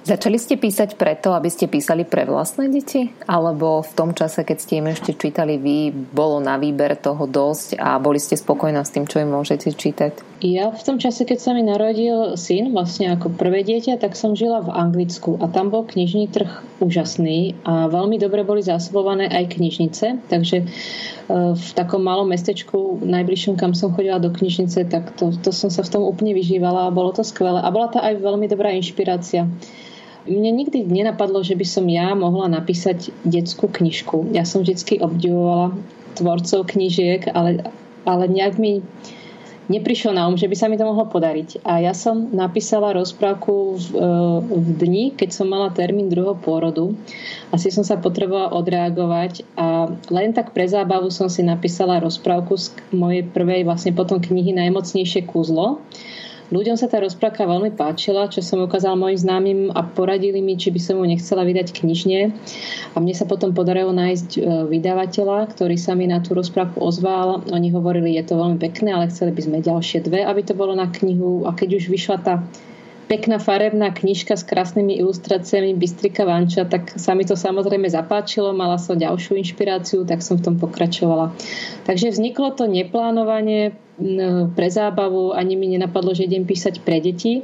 Začali 0.00 0.40
ste 0.40 0.56
písať 0.56 0.96
preto, 0.96 1.36
aby 1.36 1.52
ste 1.52 1.68
písali 1.68 2.08
pre 2.08 2.24
vlastné 2.24 2.72
deti? 2.72 3.12
Alebo 3.28 3.84
v 3.84 3.92
tom 3.92 4.16
čase, 4.16 4.48
keď 4.48 4.56
ste 4.56 4.80
im 4.80 4.88
ešte 4.88 5.12
čítali 5.12 5.60
vy, 5.60 5.92
bolo 5.92 6.40
na 6.40 6.56
výber 6.56 6.96
toho 6.96 7.28
dosť 7.28 7.76
a 7.76 8.00
boli 8.00 8.16
ste 8.16 8.32
spokojná 8.32 8.80
s 8.80 8.96
tým, 8.96 9.04
čo 9.04 9.20
im 9.20 9.28
môžete 9.28 9.68
čítať? 9.76 10.29
Ja 10.40 10.72
v 10.72 10.80
tom 10.80 10.96
čase, 10.96 11.28
keď 11.28 11.36
sa 11.36 11.52
mi 11.52 11.60
narodil 11.60 12.32
syn, 12.40 12.72
vlastne 12.72 13.12
ako 13.12 13.36
prvé 13.36 13.60
dieťa, 13.60 14.00
tak 14.00 14.16
som 14.16 14.32
žila 14.32 14.64
v 14.64 14.72
Anglicku 14.72 15.36
a 15.36 15.52
tam 15.52 15.68
bol 15.68 15.84
knižný 15.84 16.32
trh 16.32 16.80
úžasný 16.80 17.60
a 17.68 17.92
veľmi 17.92 18.16
dobre 18.16 18.40
boli 18.40 18.64
zásobované 18.64 19.28
aj 19.28 19.60
knižnice, 19.60 20.32
takže 20.32 20.64
e, 20.64 20.66
v 21.52 21.68
takom 21.76 22.00
malom 22.00 22.32
mestečku 22.32 23.04
najbližšom, 23.04 23.60
kam 23.60 23.76
som 23.76 23.92
chodila 23.92 24.16
do 24.16 24.32
knižnice, 24.32 24.88
tak 24.88 25.12
to, 25.20 25.28
to 25.44 25.52
som 25.52 25.68
sa 25.68 25.84
v 25.84 25.92
tom 25.92 26.08
úplne 26.08 26.32
vyžívala 26.32 26.88
a 26.88 26.94
bolo 26.94 27.12
to 27.12 27.20
skvelé. 27.20 27.60
A 27.60 27.68
bola 27.68 27.92
to 27.92 28.00
aj 28.00 28.16
veľmi 28.16 28.48
dobrá 28.48 28.72
inšpirácia. 28.72 29.44
Mne 30.24 30.56
nikdy 30.56 30.88
nenapadlo, 30.88 31.44
že 31.44 31.52
by 31.52 31.66
som 31.68 31.84
ja 31.84 32.16
mohla 32.16 32.48
napísať 32.48 33.12
detskú 33.28 33.68
knižku. 33.68 34.32
Ja 34.32 34.48
som 34.48 34.64
vždy 34.64 35.04
obdivovala 35.04 35.76
tvorcov 36.16 36.64
knižiek, 36.64 37.28
ale, 37.28 37.60
ale 38.08 38.24
nejak 38.24 38.56
mi 38.56 38.80
neprišiel 39.70 40.10
na 40.10 40.26
um, 40.26 40.34
že 40.34 40.50
by 40.50 40.56
sa 40.58 40.66
mi 40.66 40.74
to 40.74 40.82
mohlo 40.82 41.06
podariť. 41.06 41.62
A 41.62 41.78
ja 41.78 41.94
som 41.94 42.34
napísala 42.34 42.90
rozprávku 42.90 43.78
v, 43.78 43.86
e, 43.94 44.10
v 44.50 44.68
dni, 44.82 45.04
keď 45.14 45.30
som 45.30 45.46
mala 45.46 45.70
termín 45.70 46.10
druhého 46.10 46.34
pôrodu. 46.34 46.90
Asi 47.54 47.70
som 47.70 47.86
sa 47.86 48.02
potrebovala 48.02 48.50
odreagovať 48.50 49.46
a 49.54 49.86
len 50.10 50.34
tak 50.34 50.50
pre 50.50 50.66
zábavu 50.66 51.14
som 51.14 51.30
si 51.30 51.46
napísala 51.46 52.02
rozprávku 52.02 52.58
z 52.58 52.74
mojej 52.90 53.22
prvej 53.30 53.62
vlastne 53.62 53.94
potom 53.94 54.18
knihy 54.18 54.50
Najmocnejšie 54.50 55.30
kúzlo 55.30 55.78
Ľuďom 56.50 56.74
sa 56.74 56.90
tá 56.90 56.98
rozprávka 56.98 57.46
veľmi 57.46 57.78
páčila, 57.78 58.26
čo 58.26 58.42
som 58.42 58.58
ukázala 58.66 58.98
mojim 58.98 59.22
známym 59.22 59.60
a 59.70 59.86
poradili 59.86 60.42
mi, 60.42 60.58
či 60.58 60.74
by 60.74 60.80
som 60.82 60.98
mu 60.98 61.06
nechcela 61.06 61.46
vydať 61.46 61.70
knižne. 61.70 62.34
A 62.90 62.96
mne 62.98 63.14
sa 63.14 63.22
potom 63.22 63.54
podarilo 63.54 63.94
nájsť 63.94 64.30
e, 64.34 64.40
vydavateľa, 64.66 65.46
ktorý 65.54 65.78
sa 65.78 65.94
mi 65.94 66.10
na 66.10 66.18
tú 66.18 66.34
rozprávku 66.34 66.82
ozval. 66.82 67.46
Oni 67.54 67.70
hovorili, 67.70 68.18
je 68.18 68.26
to 68.26 68.34
veľmi 68.34 68.58
pekné, 68.58 68.90
ale 68.90 69.06
chceli 69.14 69.30
by 69.30 69.42
sme 69.46 69.58
ďalšie 69.62 70.02
dve, 70.02 70.26
aby 70.26 70.42
to 70.42 70.58
bolo 70.58 70.74
na 70.74 70.90
knihu. 70.90 71.46
A 71.46 71.54
keď 71.54 71.78
už 71.78 71.86
vyšla 71.86 72.18
tá 72.18 72.42
pekná 73.10 73.42
farebná 73.42 73.90
knižka 73.90 74.38
s 74.38 74.46
krásnymi 74.46 74.94
ilustráciami 75.02 75.74
Bystrika 75.74 76.22
Vanča, 76.22 76.62
tak 76.62 76.94
sa 76.94 77.18
mi 77.18 77.26
to 77.26 77.34
samozrejme 77.34 77.90
zapáčilo, 77.90 78.54
mala 78.54 78.78
som 78.78 78.94
ďalšiu 78.94 79.34
inšpiráciu, 79.34 80.06
tak 80.06 80.22
som 80.22 80.38
v 80.38 80.46
tom 80.46 80.54
pokračovala. 80.62 81.34
Takže 81.90 82.14
vzniklo 82.14 82.54
to 82.54 82.70
neplánovanie 82.70 83.74
pre 84.54 84.68
zábavu, 84.70 85.34
ani 85.34 85.58
mi 85.58 85.74
nenapadlo, 85.74 86.14
že 86.14 86.30
idem 86.30 86.46
písať 86.46 86.86
pre 86.86 87.02
deti. 87.02 87.42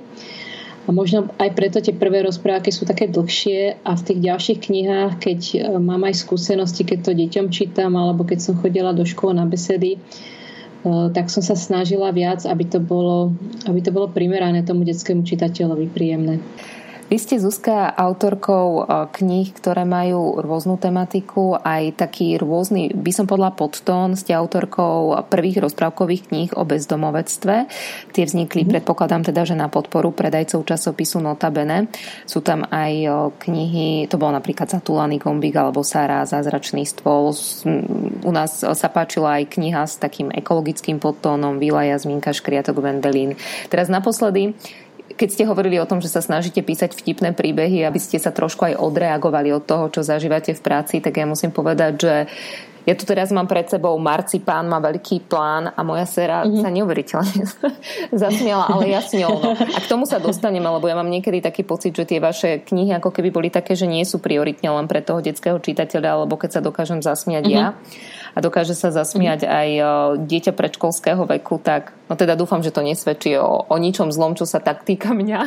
A 0.87 0.94
možno 0.94 1.26
aj 1.42 1.50
preto 1.58 1.82
tie 1.82 1.90
prvé 1.90 2.23
rozprávky 2.23 2.70
sú 2.70 2.87
také 2.87 3.11
dlhšie 3.11 3.82
a 3.82 3.99
v 3.99 4.04
tých 4.06 4.20
ďalších 4.23 4.58
knihách, 4.70 5.12
keď 5.18 5.40
e, 5.42 5.58
mám 5.82 6.06
aj 6.06 6.14
skúsenosti, 6.14 6.87
keď 6.87 6.99
to 7.02 7.18
deťom 7.18 7.46
čítam 7.50 7.99
alebo 7.99 8.23
keď 8.23 8.38
som 8.38 8.54
chodila 8.54 8.94
do 8.94 9.02
škôl 9.02 9.35
na 9.35 9.50
besedy, 9.50 9.99
tak 10.87 11.26
som 11.33 11.43
sa 11.43 11.59
snažila 11.59 12.14
viac, 12.14 12.47
aby 12.47 12.64
to 12.66 12.78
bolo, 12.78 13.35
aby 13.66 13.83
to 13.83 13.90
bolo 13.90 14.07
primerané 14.11 14.62
tomu 14.62 14.87
detskému 14.87 15.26
čitateľovi 15.26 15.87
príjemné. 15.90 16.38
Vy 17.06 17.22
ste, 17.22 17.38
Zuzka, 17.38 17.86
autorkou 17.94 18.82
e, 18.82 19.06
kníh, 19.14 19.54
ktoré 19.54 19.86
majú 19.86 20.42
rôznu 20.42 20.75
tematiku, 20.75 21.54
aj 21.54 22.02
taký 22.02 22.34
rôzny, 22.34 22.90
by 22.98 23.12
som 23.14 23.30
podľa 23.30 23.54
podtón, 23.54 24.18
ste 24.18 24.34
autorkou 24.34 25.14
prvých 25.30 25.62
rozprávkových 25.62 26.22
kníh 26.26 26.50
o 26.58 26.66
bezdomovectve. 26.66 27.70
Tie 28.10 28.25
vznikli, 28.26 28.66
mm. 28.66 28.70
predpokladám 28.75 29.22
teda, 29.22 29.46
že 29.46 29.54
na 29.54 29.70
podporu 29.70 30.10
predajcov 30.10 30.66
časopisu 30.66 31.22
Notabene. 31.22 31.86
Sú 32.26 32.42
tam 32.42 32.66
aj 32.66 32.92
e, 32.98 33.10
knihy, 33.38 34.10
to 34.10 34.18
bol 34.18 34.34
napríklad 34.34 34.66
Zatulaný 34.66 35.22
gombík 35.22 35.54
alebo 35.54 35.86
Sára, 35.86 36.26
Zázračný 36.26 36.82
stôl. 36.90 37.30
U 38.26 38.32
nás 38.34 38.66
sa 38.66 38.88
páčila 38.90 39.38
aj 39.38 39.54
kniha 39.54 39.86
s 39.86 40.02
takým 40.02 40.34
ekologickým 40.34 40.98
podtónom 40.98 41.62
Vila 41.62 41.86
Jazminka, 41.86 42.34
Škriatok, 42.34 42.82
Vendelín. 42.82 43.38
Teraz 43.70 43.86
naposledy 43.86 44.58
keď 45.14 45.28
ste 45.30 45.44
hovorili 45.46 45.78
o 45.78 45.86
tom, 45.86 46.02
že 46.02 46.10
sa 46.10 46.18
snažíte 46.18 46.60
písať 46.66 46.98
vtipné 46.98 47.30
príbehy, 47.30 47.86
aby 47.86 48.00
ste 48.02 48.18
sa 48.18 48.34
trošku 48.34 48.66
aj 48.66 48.78
odreagovali 48.82 49.54
od 49.54 49.62
toho, 49.62 49.86
čo 49.94 50.02
zažívate 50.02 50.52
v 50.56 50.64
práci, 50.64 50.98
tak 50.98 51.14
ja 51.14 51.26
musím 51.28 51.54
povedať, 51.54 51.92
že 51.94 52.14
ja 52.86 52.94
tu 52.94 53.02
teraz 53.02 53.34
mám 53.34 53.50
pred 53.50 53.66
sebou 53.66 53.98
Marcipán, 53.98 54.70
má 54.70 54.78
veľký 54.78 55.26
plán 55.26 55.75
a 55.75 55.82
moja 55.82 56.06
sera 56.06 56.46
mm-hmm. 56.46 56.62
sa 56.62 56.68
neuveriteľne 56.70 57.42
zasmiala, 58.22 58.70
ale 58.70 58.94
ja 58.94 59.02
s 59.02 59.10
ňou. 59.10 59.42
No. 59.42 59.58
A 59.58 59.78
k 59.82 59.90
tomu 59.90 60.06
sa 60.06 60.22
dostaneme, 60.22 60.70
lebo 60.70 60.86
ja 60.86 60.94
mám 60.94 61.10
niekedy 61.10 61.42
taký 61.42 61.66
pocit, 61.66 61.90
že 61.98 62.06
tie 62.06 62.22
vaše 62.22 62.62
knihy 62.62 62.94
ako 62.94 63.10
keby 63.10 63.34
boli 63.34 63.48
také, 63.50 63.75
že 63.75 63.90
nie 63.90 64.06
sú 64.06 64.22
prioritne 64.22 64.70
len 64.70 64.86
pre 64.86 65.02
toho 65.02 65.18
detského 65.18 65.58
čitateľa, 65.58 66.22
alebo 66.22 66.38
keď 66.38 66.50
sa 66.58 66.60
dokážem 66.62 67.02
zasmiať 67.02 67.44
mm-hmm. 67.50 67.58
ja 67.58 67.75
a 68.37 68.38
dokáže 68.45 68.76
sa 68.76 68.93
zasmiať 68.93 69.49
aj 69.49 69.69
dieťa 70.21 70.52
predškolského 70.52 71.25
veku, 71.25 71.57
tak 71.57 71.97
no 72.12 72.21
teda 72.21 72.37
dúfam, 72.37 72.61
že 72.61 72.69
to 72.69 72.85
nesvedčí 72.85 73.33
o, 73.40 73.64
o 73.64 73.76
ničom 73.81 74.12
zlom, 74.12 74.37
čo 74.37 74.45
sa 74.45 74.61
tak 74.61 74.85
týka 74.85 75.16
mňa. 75.16 75.40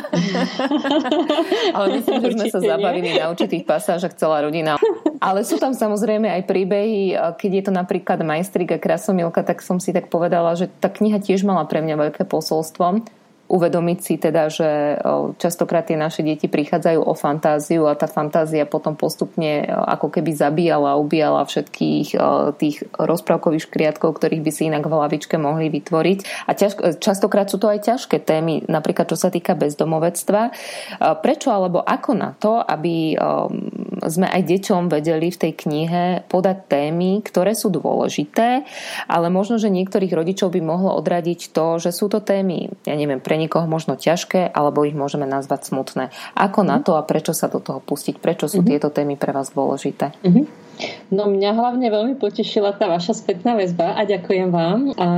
Ale 1.78 1.86
myslím, 2.02 2.18
že 2.18 2.30
sme 2.34 2.46
sa 2.50 2.58
zabavili 2.58 3.14
na 3.14 3.30
určitých 3.30 3.62
pasážach 3.62 4.18
celá 4.18 4.42
rodina. 4.42 4.74
Ale 5.22 5.46
sú 5.46 5.62
tam 5.62 5.70
samozrejme 5.70 6.26
aj 6.34 6.42
príbehy, 6.50 7.14
keď 7.38 7.50
je 7.54 7.62
to 7.70 7.72
napríklad 7.72 8.26
Majstrik 8.26 8.74
a 8.74 8.82
Krasomilka, 8.82 9.46
tak 9.46 9.62
som 9.62 9.78
si 9.78 9.94
tak 9.94 10.10
povedala, 10.10 10.58
že 10.58 10.66
tá 10.66 10.90
kniha 10.90 11.22
tiež 11.22 11.46
mala 11.46 11.62
pre 11.70 11.78
mňa 11.86 11.94
veľké 11.94 12.26
posolstvo 12.26 13.06
uvedomiť 13.50 13.98
si 13.98 14.14
teda, 14.14 14.46
že 14.46 14.94
častokrát 15.42 15.82
tie 15.82 15.98
naše 15.98 16.22
deti 16.22 16.46
prichádzajú 16.46 17.02
o 17.02 17.14
fantáziu 17.18 17.90
a 17.90 17.98
tá 17.98 18.06
fantázia 18.06 18.62
potom 18.62 18.94
postupne 18.94 19.66
ako 19.66 20.06
keby 20.14 20.30
zabíjala, 20.30 20.94
ubíjala 20.94 21.42
všetkých 21.42 22.08
tých 22.62 22.76
rozprávkových 22.94 23.66
škriatkov, 23.66 24.22
ktorých 24.22 24.44
by 24.46 24.50
si 24.54 24.70
inak 24.70 24.86
v 24.86 24.94
hlavičke 24.94 25.34
mohli 25.34 25.66
vytvoriť. 25.66 26.46
A 26.46 26.54
ťaž, 26.54 27.02
častokrát 27.02 27.50
sú 27.50 27.58
to 27.58 27.66
aj 27.66 27.90
ťažké 27.90 28.22
témy, 28.22 28.62
napríklad 28.70 29.10
čo 29.10 29.18
sa 29.18 29.34
týka 29.34 29.58
bezdomovectva. 29.58 30.54
Prečo 31.18 31.50
alebo 31.50 31.82
ako 31.82 32.10
na 32.14 32.30
to, 32.38 32.62
aby 32.62 33.18
sme 34.06 34.26
aj 34.28 34.42
deťom 34.46 34.88
vedeli 34.88 35.28
v 35.28 35.40
tej 35.40 35.52
knihe 35.66 36.04
podať 36.28 36.68
témy, 36.68 37.20
ktoré 37.24 37.52
sú 37.52 37.68
dôležité, 37.68 38.64
ale 39.06 39.26
možno, 39.28 39.60
že 39.60 39.72
niektorých 39.72 40.12
rodičov 40.12 40.52
by 40.54 40.60
mohlo 40.64 40.96
odradiť 40.96 41.52
to, 41.52 41.76
že 41.76 41.90
sú 41.92 42.08
to 42.08 42.24
témy, 42.24 42.72
ja 42.88 42.94
neviem, 42.96 43.20
pre 43.20 43.36
niekoho 43.36 43.64
možno 43.68 43.96
ťažké, 43.96 44.52
alebo 44.52 44.84
ich 44.86 44.96
môžeme 44.96 45.24
nazvať 45.24 45.72
smutné. 45.72 46.14
Ako 46.36 46.64
na 46.64 46.80
mhm. 46.80 46.84
to 46.86 46.92
a 46.96 47.02
prečo 47.04 47.32
sa 47.36 47.50
do 47.50 47.60
toho 47.60 47.80
pustiť? 47.80 48.20
Prečo 48.20 48.46
sú 48.46 48.60
mm-hmm. 48.60 48.70
tieto 48.70 48.88
témy 48.92 49.14
pre 49.16 49.32
vás 49.32 49.52
dôležité? 49.52 50.12
Mm-hmm. 50.22 50.59
No 51.10 51.26
mňa 51.26 51.50
hlavne 51.58 51.86
veľmi 51.90 52.14
potešila 52.22 52.78
tá 52.78 52.86
vaša 52.86 53.18
spätná 53.18 53.58
väzba 53.58 53.98
a 53.98 54.06
ďakujem 54.06 54.48
vám. 54.54 54.94
A 54.96 55.08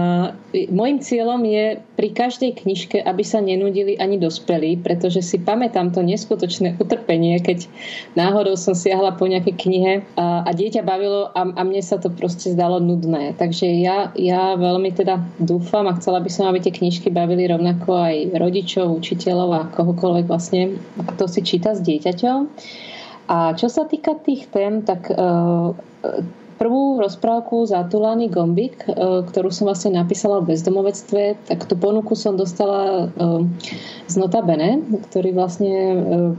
môjim 0.73 0.99
cieľom 1.05 1.45
je 1.45 1.79
pri 1.95 2.09
každej 2.17 2.65
knižke, 2.65 2.99
aby 2.99 3.23
sa 3.23 3.45
nenudili 3.45 3.95
ani 4.01 4.17
dospelí, 4.17 4.81
pretože 4.81 5.21
si 5.21 5.37
pamätám 5.37 5.93
to 5.93 6.01
neskutočné 6.01 6.81
utrpenie, 6.81 7.39
keď 7.45 7.69
náhodou 8.17 8.57
som 8.57 8.73
siahla 8.73 9.15
po 9.15 9.29
nejakej 9.29 9.55
knihe 9.55 9.93
a, 10.17 10.49
a 10.49 10.51
dieťa 10.51 10.83
bavilo 10.83 11.29
a, 11.31 11.41
a 11.45 11.63
mne 11.63 11.85
sa 11.85 12.01
to 12.01 12.09
proste 12.09 12.57
zdalo 12.57 12.81
nudné. 12.81 13.37
Takže 13.37 13.69
ja, 13.79 14.11
ja 14.17 14.57
veľmi 14.57 14.91
teda 14.97 15.21
dúfam 15.37 15.85
a 15.87 15.97
chcela 16.01 16.25
by 16.25 16.31
som, 16.33 16.49
aby 16.49 16.65
tie 16.65 16.73
knižky 16.73 17.13
bavili 17.13 17.47
rovnako 17.47 18.01
aj 18.01 18.17
rodičov, 18.37 18.89
učiteľov 18.97 19.51
a 19.53 19.69
kohokoľvek 19.71 20.25
vlastne, 20.25 20.81
kto 21.17 21.25
si 21.29 21.41
číta 21.45 21.77
s 21.77 21.85
dieťaťom. 21.85 22.39
A 23.33 23.57
čo 23.57 23.73
sa 23.73 23.89
týka 23.89 24.13
tých 24.21 24.53
tém, 24.53 24.85
tak 24.85 25.09
e, 25.09 25.17
prvú 26.61 27.01
rozprávku 27.01 27.65
Zatulaný 27.65 28.29
gombik, 28.29 28.85
e, 28.85 28.93
ktorú 29.25 29.49
som 29.49 29.73
vlastne 29.73 29.97
napísala 29.97 30.45
o 30.45 30.45
bezdomovectve, 30.45 31.49
tak 31.49 31.65
tú 31.65 31.73
ponuku 31.81 32.13
som 32.13 32.37
dostala 32.37 33.09
e, 33.09 33.49
z 34.05 34.15
Notabene, 34.21 34.85
ktorí 35.09 35.33
vlastne 35.33 35.73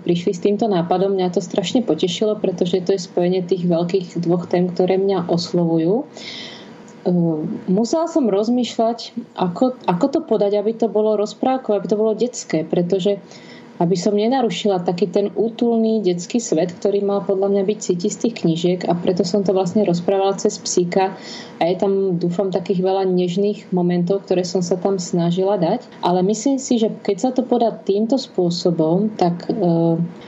prišli 0.05 0.37
s 0.37 0.43
týmto 0.45 0.69
nápadom. 0.69 1.17
Mňa 1.17 1.33
to 1.33 1.41
strašne 1.41 1.81
potešilo, 1.81 2.37
pretože 2.37 2.85
to 2.85 2.93
je 2.93 3.01
spojenie 3.01 3.41
tých 3.41 3.65
veľkých 3.65 4.21
dvoch 4.21 4.45
tém, 4.45 4.69
ktoré 4.69 5.01
mňa 5.01 5.33
oslovujú. 5.33 6.05
Musela 7.67 8.07
som 8.07 8.31
rozmýšľať, 8.31 9.11
ako, 9.35 9.75
ako 9.89 10.05
to 10.07 10.19
podať, 10.23 10.61
aby 10.61 10.71
to 10.77 10.87
bolo 10.87 11.19
rozprávkové, 11.19 11.83
aby 11.83 11.87
to 11.91 11.99
bolo 11.99 12.15
detské, 12.15 12.63
pretože 12.63 13.19
uh, 13.19 13.52
aby 13.81 13.95
som 13.97 14.13
nenarušila 14.13 14.85
taký 14.85 15.09
ten 15.09 15.33
útulný 15.33 16.05
detský 16.05 16.37
svet, 16.37 16.73
ktorý 16.77 17.01
mal 17.01 17.25
podľa 17.25 17.49
mňa 17.57 17.63
byť 17.65 17.79
cítiť 17.79 18.11
z 18.11 18.19
tých 18.21 18.35
knížiek 18.45 18.79
a 18.85 18.93
preto 18.93 19.25
som 19.25 19.41
to 19.41 19.55
vlastne 19.55 19.81
rozprávala 19.81 20.37
cez 20.37 20.61
psíka 20.61 21.17
a 21.57 21.63
je 21.65 21.75
tam, 21.79 22.21
dúfam, 22.21 22.53
takých 22.53 22.85
veľa 22.85 23.09
nežných 23.09 23.73
momentov, 23.73 24.29
ktoré 24.29 24.45
som 24.45 24.61
sa 24.61 24.77
tam 24.77 25.01
snažila 25.01 25.57
dať. 25.57 25.85
Ale 26.05 26.21
myslím 26.21 26.61
si, 26.61 26.77
že 26.77 26.91
keď 26.91 27.17
sa 27.17 27.29
to 27.33 27.41
podá 27.41 27.73
týmto 27.73 28.19
spôsobom, 28.19 29.13
tak 29.17 29.49
e, 29.49 29.55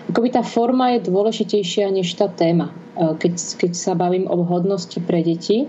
akoby 0.10 0.30
tá 0.34 0.42
forma 0.42 0.98
je 0.98 1.06
dôležitejšia 1.06 1.92
než 1.94 2.18
tá 2.18 2.32
téma. 2.32 2.85
E, 2.96 3.20
keď, 3.20 3.34
keď 3.60 3.72
sa 3.76 3.92
bavím 3.94 4.26
o 4.32 4.48
hodnosti 4.48 4.96
pre 5.04 5.20
deti. 5.20 5.68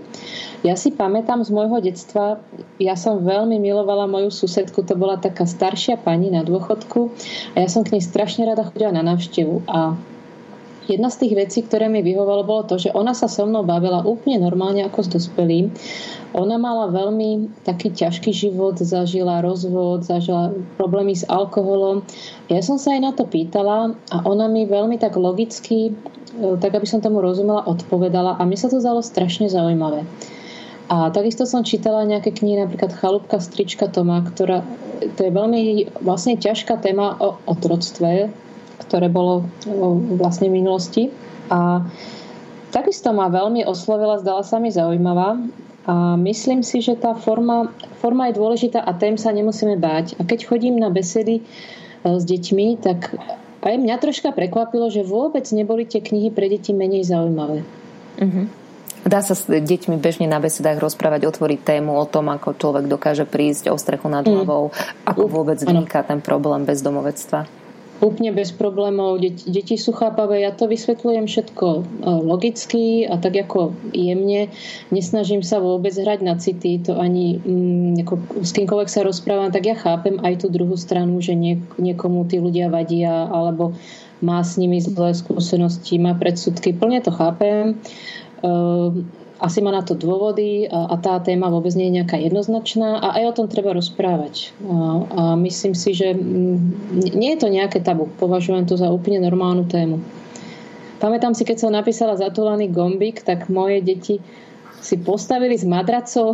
Ja 0.63 0.79
si 0.79 0.95
pamätám 0.95 1.43
z 1.43 1.51
môjho 1.51 1.83
detstva, 1.83 2.39
ja 2.79 2.95
som 2.95 3.19
veľmi 3.19 3.59
milovala 3.59 4.07
moju 4.07 4.31
susedku, 4.31 4.87
to 4.87 4.95
bola 4.95 5.19
taká 5.19 5.43
staršia 5.43 5.99
pani 5.99 6.31
na 6.31 6.47
dôchodku 6.47 7.11
a 7.53 7.67
ja 7.67 7.67
som 7.67 7.83
k 7.83 7.99
nej 7.99 8.03
strašne 8.03 8.47
rada 8.47 8.63
chodila 8.63 8.95
na 8.95 9.03
návštevu 9.03 9.67
a 9.67 9.99
Jedna 10.87 11.11
z 11.11 11.27
tých 11.27 11.33
vecí, 11.35 11.59
ktoré 11.67 11.91
mi 11.91 11.99
vyhovalo, 11.99 12.47
bolo 12.47 12.63
to, 12.63 12.79
že 12.79 12.95
ona 12.95 13.11
sa 13.11 13.27
so 13.27 13.43
mnou 13.43 13.67
bavila 13.67 14.07
úplne 14.07 14.39
normálne 14.39 14.87
ako 14.87 14.99
s 15.03 15.09
dospelým. 15.11 15.75
Ona 16.31 16.55
mala 16.55 16.87
veľmi 16.89 17.59
taký 17.67 17.91
ťažký 17.91 18.31
život, 18.31 18.79
zažila 18.79 19.43
rozvod, 19.43 20.07
zažila 20.07 20.55
problémy 20.79 21.11
s 21.11 21.27
alkoholom. 21.27 22.07
Ja 22.47 22.63
som 22.63 22.79
sa 22.79 22.95
aj 22.95 23.01
na 23.03 23.11
to 23.11 23.27
pýtala 23.27 23.99
a 24.11 24.17
ona 24.23 24.47
mi 24.47 24.63
veľmi 24.63 24.95
tak 24.95 25.19
logicky 25.19 25.91
E, 26.37 26.57
tak 26.61 26.77
aby 26.77 26.85
som 26.85 27.01
tomu 27.01 27.23
rozumela, 27.23 27.65
odpovedala 27.65 28.37
a 28.37 28.41
mne 28.45 28.59
sa 28.59 28.69
to 28.69 28.77
zdalo 28.77 29.01
strašne 29.01 29.49
zaujímavé. 29.49 30.05
A 30.87 31.11
takisto 31.11 31.43
som 31.43 31.67
čítala 31.67 32.07
nejaké 32.07 32.31
knihy, 32.31 32.63
napríklad 32.63 32.95
Chalúbka 32.95 33.43
strička 33.43 33.91
Toma, 33.91 34.23
ktorá, 34.23 34.63
to 35.19 35.19
je 35.27 35.31
veľmi 35.35 35.91
vlastne 35.99 36.39
ťažká 36.39 36.79
téma 36.79 37.19
o 37.19 37.35
otroctve, 37.43 38.31
ktoré 38.85 39.09
bolo 39.09 39.47
vlastne 40.17 40.49
v 40.49 40.61
minulosti. 40.61 41.09
A 41.49 41.85
takisto 42.69 43.09
ma 43.15 43.31
veľmi 43.31 43.65
oslovila, 43.65 44.21
zdala 44.21 44.43
sa 44.45 44.61
mi 44.61 44.69
zaujímavá. 44.69 45.39
A 45.87 46.19
myslím 46.19 46.67
si, 46.67 46.83
že 46.83 46.99
tá 46.99 47.15
forma, 47.15 47.71
forma 48.03 48.27
je 48.27 48.37
dôležitá 48.37 48.83
a 48.83 48.91
tém 48.91 49.15
sa 49.15 49.31
nemusíme 49.31 49.79
báť. 49.79 50.19
A 50.19 50.27
keď 50.27 50.43
chodím 50.43 50.75
na 50.75 50.91
besedy 50.91 51.39
e, 51.39 51.43
s 52.03 52.27
deťmi, 52.27 52.83
tak 52.83 53.15
aj 53.63 53.75
mňa 53.79 53.95
troška 53.95 54.35
prekvapilo, 54.35 54.91
že 54.91 55.07
vôbec 55.07 55.47
neboli 55.55 55.87
tie 55.87 56.03
knihy 56.03 56.27
pre 56.35 56.51
deti 56.51 56.75
menej 56.75 57.07
zaujímavé. 57.07 57.63
Uh-huh. 58.19 58.45
Dá 59.07 59.23
sa 59.23 59.39
s 59.39 59.47
deťmi 59.47 59.95
bežne 60.03 60.27
na 60.27 60.43
besedách 60.43 60.83
rozprávať, 60.83 61.23
otvoriť 61.31 61.59
tému 61.63 61.95
o 61.95 62.03
tom, 62.03 62.27
ako 62.27 62.59
človek 62.59 62.91
dokáže 62.91 63.23
prísť 63.23 63.71
o 63.71 63.79
strechu 63.79 64.11
nad 64.11 64.27
mm. 64.27 64.31
hlavou, 64.35 64.67
mm. 64.67 65.07
ako 65.07 65.23
vôbec 65.31 65.55
vzniká 65.55 66.03
ten 66.03 66.19
problém 66.19 66.67
bezdomovectva. 66.67 67.47
Úplne 67.99 68.29
bez 68.33 68.53
problémov. 68.53 69.17
Deti, 69.21 69.49
deti 69.49 69.75
sú 69.75 69.93
chápavé, 69.93 70.45
ja 70.45 70.53
to 70.53 70.69
vysvetľujem 70.69 71.25
všetko 71.25 71.67
e, 71.67 71.81
logicky 72.21 72.85
a 73.09 73.17
tak 73.17 73.37
ako 73.37 73.73
jemne. 73.93 74.53
Nesnažím 74.93 75.41
sa 75.41 75.57
vôbec 75.57 75.93
hrať 75.93 76.19
na 76.21 76.37
city, 76.37 76.77
to 76.81 76.97
ani 76.97 77.41
mm, 77.41 78.05
ako, 78.05 78.45
s 78.45 78.51
kýmkoľvek 78.53 78.89
sa 78.89 79.01
rozprávam, 79.01 79.49
tak 79.49 79.65
ja 79.65 79.75
chápem 79.75 80.21
aj 80.21 80.45
tú 80.45 80.47
druhú 80.53 80.77
stranu, 80.77 81.17
že 81.19 81.33
nie, 81.33 81.57
niekomu 81.81 82.29
tí 82.29 82.37
ľudia 82.37 82.69
vadia 82.69 83.25
alebo 83.29 83.73
má 84.21 84.41
s 84.41 84.57
nimi 84.57 84.81
zlé 84.81 85.13
skúsenosti, 85.13 86.01
má 86.01 86.17
predsudky. 86.17 86.73
Plne 86.73 87.05
to 87.05 87.13
chápem. 87.13 87.77
Uh, 88.41 89.05
asi 89.37 89.59
má 89.61 89.69
na 89.69 89.85
to 89.85 89.93
dôvody 89.93 90.65
a, 90.65 90.97
tá 90.97 91.21
téma 91.21 91.49
vôbec 91.53 91.73
nie 91.77 91.89
je 91.89 91.97
nejaká 92.01 92.17
jednoznačná 92.17 92.97
a 92.97 93.07
aj 93.21 93.23
o 93.29 93.35
tom 93.43 93.47
treba 93.49 93.73
rozprávať. 93.73 94.53
A, 94.65 95.37
myslím 95.37 95.77
si, 95.77 95.93
že 95.93 96.13
nie 97.13 97.37
je 97.37 97.39
to 97.39 97.49
nejaké 97.49 97.81
tabu. 97.81 98.09
Považujem 98.17 98.65
to 98.65 98.77
za 98.77 98.89
úplne 98.89 99.21
normálnu 99.21 99.69
tému. 99.69 100.01
Pamätám 100.97 101.37
si, 101.37 101.45
keď 101.45 101.57
som 101.61 101.69
napísala 101.69 102.17
zatúlaný 102.17 102.73
gombík, 102.73 103.21
tak 103.21 103.53
moje 103.53 103.85
deti 103.85 104.15
si 104.81 104.95
postavili 104.97 105.53
z 105.57 105.69
madracov 105.69 106.33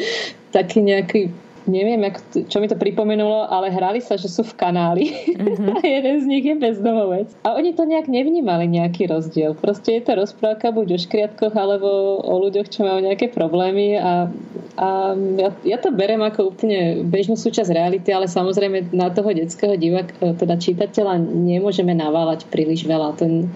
taký 0.56 0.82
nejaký 0.86 1.45
neviem, 1.66 2.00
jak, 2.06 2.16
čo 2.48 2.58
mi 2.58 2.66
to 2.70 2.78
pripomenulo, 2.78 3.46
ale 3.46 3.70
hrali 3.70 4.00
sa, 4.02 4.16
že 4.16 4.30
sú 4.30 4.42
v 4.42 4.56
kanáli 4.56 5.06
mm-hmm. 5.10 5.74
a 5.78 5.80
jeden 5.82 6.16
z 6.22 6.24
nich 6.26 6.44
je 6.46 6.56
bezdomovec. 6.56 7.28
A 7.44 7.54
oni 7.54 7.74
to 7.74 7.84
nejak 7.84 8.08
nevnímali 8.08 8.70
nejaký 8.70 9.06
rozdiel. 9.10 9.54
Proste 9.58 9.98
je 9.98 10.02
to 10.06 10.18
rozprávka 10.18 10.70
buď 10.72 10.96
o 10.96 10.98
škriatkoch 10.98 11.54
alebo 11.54 12.18
o 12.22 12.34
ľuďoch, 12.46 12.70
čo 12.70 12.86
majú 12.86 13.04
nejaké 13.04 13.30
problémy 13.30 13.98
a, 13.98 14.30
a 14.78 14.88
ja, 15.14 15.50
ja 15.66 15.78
to 15.78 15.92
berem 15.92 16.22
ako 16.22 16.54
úplne 16.54 17.04
bežnú 17.06 17.34
súčasť 17.34 17.74
reality, 17.74 18.10
ale 18.10 18.30
samozrejme 18.30 18.94
na 18.94 19.12
toho 19.12 19.30
detského 19.34 19.74
divak, 19.74 20.14
teda 20.18 20.56
čítateľa 20.56 21.20
nemôžeme 21.20 21.92
naválať 21.92 22.48
príliš 22.48 22.86
veľa. 22.86 23.18
Ten, 23.18 23.50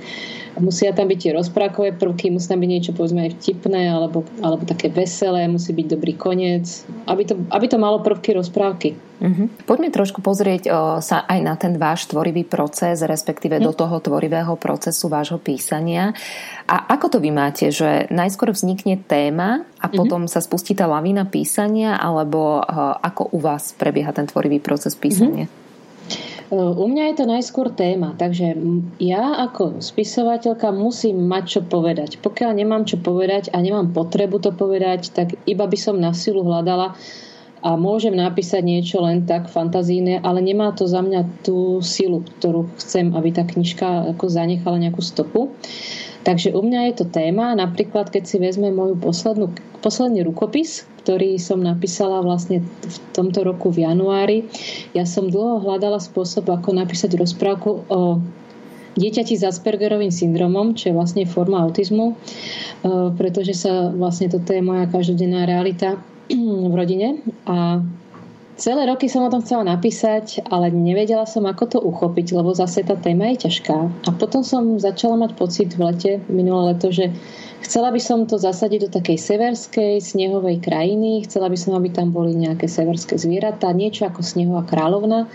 musia 0.59 0.91
tam 0.91 1.07
byť 1.07 1.19
tie 1.19 1.33
rozprávkové 1.37 1.95
prvky, 1.95 2.35
musí 2.35 2.51
tam 2.51 2.59
byť 2.59 2.71
niečo 2.71 2.93
povedzme 2.97 3.29
aj 3.29 3.39
vtipné 3.39 3.87
alebo, 3.87 4.27
alebo 4.43 4.67
také 4.67 4.91
veselé, 4.91 5.47
musí 5.47 5.71
byť 5.71 5.87
dobrý 5.87 6.19
koniec, 6.19 6.83
aby 7.07 7.23
to, 7.23 7.39
aby 7.55 7.67
to 7.71 7.79
malo 7.79 8.00
prvky 8.01 8.37
rozprávky. 8.37 8.99
Uh-huh. 9.21 9.47
Poďme 9.69 9.93
trošku 9.93 10.25
pozrieť 10.25 10.63
o, 10.67 10.71
sa 11.05 11.23
aj 11.29 11.39
na 11.45 11.55
ten 11.55 11.77
váš 11.77 12.09
tvorivý 12.09 12.49
proces, 12.49 13.05
respektíve 13.05 13.61
uh-huh. 13.61 13.69
do 13.69 13.73
toho 13.77 13.97
tvorivého 14.01 14.57
procesu 14.57 15.13
vášho 15.13 15.37
písania. 15.37 16.17
A 16.65 16.91
ako 16.97 17.17
to 17.17 17.19
vy 17.21 17.31
máte, 17.31 17.69
že 17.69 18.09
najskôr 18.09 18.57
vznikne 18.57 18.97
téma 18.97 19.69
a 19.77 19.87
potom 19.93 20.25
uh-huh. 20.25 20.33
sa 20.33 20.41
spustí 20.41 20.73
tá 20.73 20.89
lavína 20.89 21.29
písania, 21.29 22.01
alebo 22.01 22.59
o, 22.59 22.63
ako 22.97 23.37
u 23.37 23.39
vás 23.39 23.77
prebieha 23.77 24.11
ten 24.17 24.25
tvorivý 24.25 24.59
proces 24.59 24.97
písania? 24.97 25.47
Uh-huh. 25.47 25.59
U 26.51 26.91
mňa 26.91 27.15
je 27.15 27.23
to 27.23 27.31
najskôr 27.31 27.71
téma, 27.71 28.19
takže 28.19 28.59
ja 28.99 29.39
ako 29.47 29.79
spisovateľka 29.79 30.75
musím 30.75 31.23
mať 31.31 31.45
čo 31.47 31.61
povedať. 31.63 32.19
Pokiaľ 32.19 32.51
nemám 32.59 32.83
čo 32.91 32.99
povedať 32.99 33.55
a 33.55 33.63
nemám 33.63 33.95
potrebu 33.95 34.43
to 34.43 34.51
povedať, 34.51 35.15
tak 35.15 35.39
iba 35.47 35.63
by 35.71 35.79
som 35.79 36.03
na 36.03 36.11
silu 36.11 36.43
hľadala 36.43 36.99
a 37.61 37.77
môžem 37.77 38.17
napísať 38.17 38.65
niečo 38.65 39.05
len 39.05 39.29
tak 39.29 39.53
fantazíne, 39.53 40.21
ale 40.25 40.41
nemá 40.41 40.73
to 40.73 40.89
za 40.89 41.05
mňa 41.05 41.45
tú 41.45 41.85
silu, 41.85 42.25
ktorú 42.25 42.73
chcem, 42.81 43.13
aby 43.13 43.29
tá 43.37 43.45
knižka 43.45 44.17
ako 44.17 44.33
zanechala 44.33 44.81
nejakú 44.81 45.05
stopu. 45.05 45.53
Takže 46.25 46.53
u 46.53 46.61
mňa 46.61 46.93
je 46.93 46.95
to 47.01 47.07
téma, 47.09 47.57
napríklad 47.57 48.13
keď 48.13 48.23
si 48.29 48.37
vezme 48.37 48.69
moju 48.73 48.97
poslednú, 49.01 49.53
posledný 49.81 50.25
rukopis, 50.25 50.85
ktorý 51.05 51.41
som 51.41 51.65
napísala 51.65 52.21
vlastne 52.21 52.61
v 52.65 52.97
tomto 53.17 53.41
roku 53.41 53.73
v 53.73 53.89
januári. 53.89 54.39
Ja 54.93 55.09
som 55.09 55.33
dlho 55.33 55.65
hľadala 55.65 55.97
spôsob, 55.97 56.49
ako 56.53 56.77
napísať 56.77 57.17
rozprávku 57.17 57.89
o 57.89 58.21
dieťati 59.01 59.33
s 59.39 59.47
Aspergerovým 59.49 60.13
syndromom, 60.13 60.77
čo 60.77 60.93
je 60.93 60.99
vlastne 60.99 61.25
forma 61.25 61.65
autizmu, 61.65 62.13
e, 62.13 62.15
pretože 63.17 63.57
sa 63.57 63.89
vlastne 63.89 64.29
toto 64.29 64.53
je 64.53 64.61
moja 64.61 64.85
každodenná 64.93 65.49
realita 65.49 65.97
v 66.31 66.75
rodine 66.75 67.21
a 67.45 67.83
Celé 68.61 68.85
roky 68.85 69.09
som 69.09 69.25
o 69.25 69.33
tom 69.33 69.41
chcela 69.41 69.65
napísať, 69.65 70.45
ale 70.45 70.69
nevedela 70.69 71.25
som, 71.25 71.49
ako 71.49 71.65
to 71.65 71.79
uchopiť, 71.81 72.37
lebo 72.37 72.53
zase 72.53 72.85
tá 72.85 72.93
téma 72.93 73.33
je 73.33 73.49
ťažká. 73.49 74.05
A 74.05 74.11
potom 74.13 74.45
som 74.45 74.77
začala 74.77 75.17
mať 75.17 75.33
pocit 75.33 75.73
v 75.73 75.89
lete, 75.89 76.13
minulé 76.29 76.77
leto, 76.77 76.93
že 76.93 77.09
chcela 77.65 77.89
by 77.89 77.97
som 77.97 78.29
to 78.29 78.37
zasadiť 78.37 78.85
do 78.85 78.91
takej 78.93 79.17
severskej 79.17 80.05
snehovej 80.05 80.61
krajiny, 80.61 81.25
chcela 81.25 81.49
by 81.49 81.57
som, 81.57 81.73
aby 81.73 81.89
tam 81.89 82.13
boli 82.13 82.37
nejaké 82.37 82.69
severské 82.69 83.17
zvieratá, 83.17 83.73
niečo 83.73 84.05
ako 84.05 84.21
Snehová 84.21 84.69
kráľovna. 84.69 85.33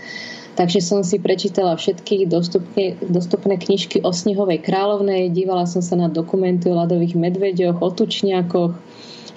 Takže 0.54 0.78
som 0.78 1.02
si 1.02 1.18
prečítala 1.18 1.74
všetky 1.74 2.30
dostupné, 2.30 2.94
dostupné 3.10 3.58
knižky 3.58 4.06
o 4.06 4.14
Snehovej 4.14 4.62
kráľovnej, 4.62 5.34
dívala 5.34 5.66
som 5.66 5.82
sa 5.82 5.98
na 5.98 6.06
dokumenty 6.06 6.70
o 6.70 6.78
ľadových 6.78 7.18
medveďoch, 7.18 7.82
o 7.82 7.90
tučniakoch, 7.90 8.78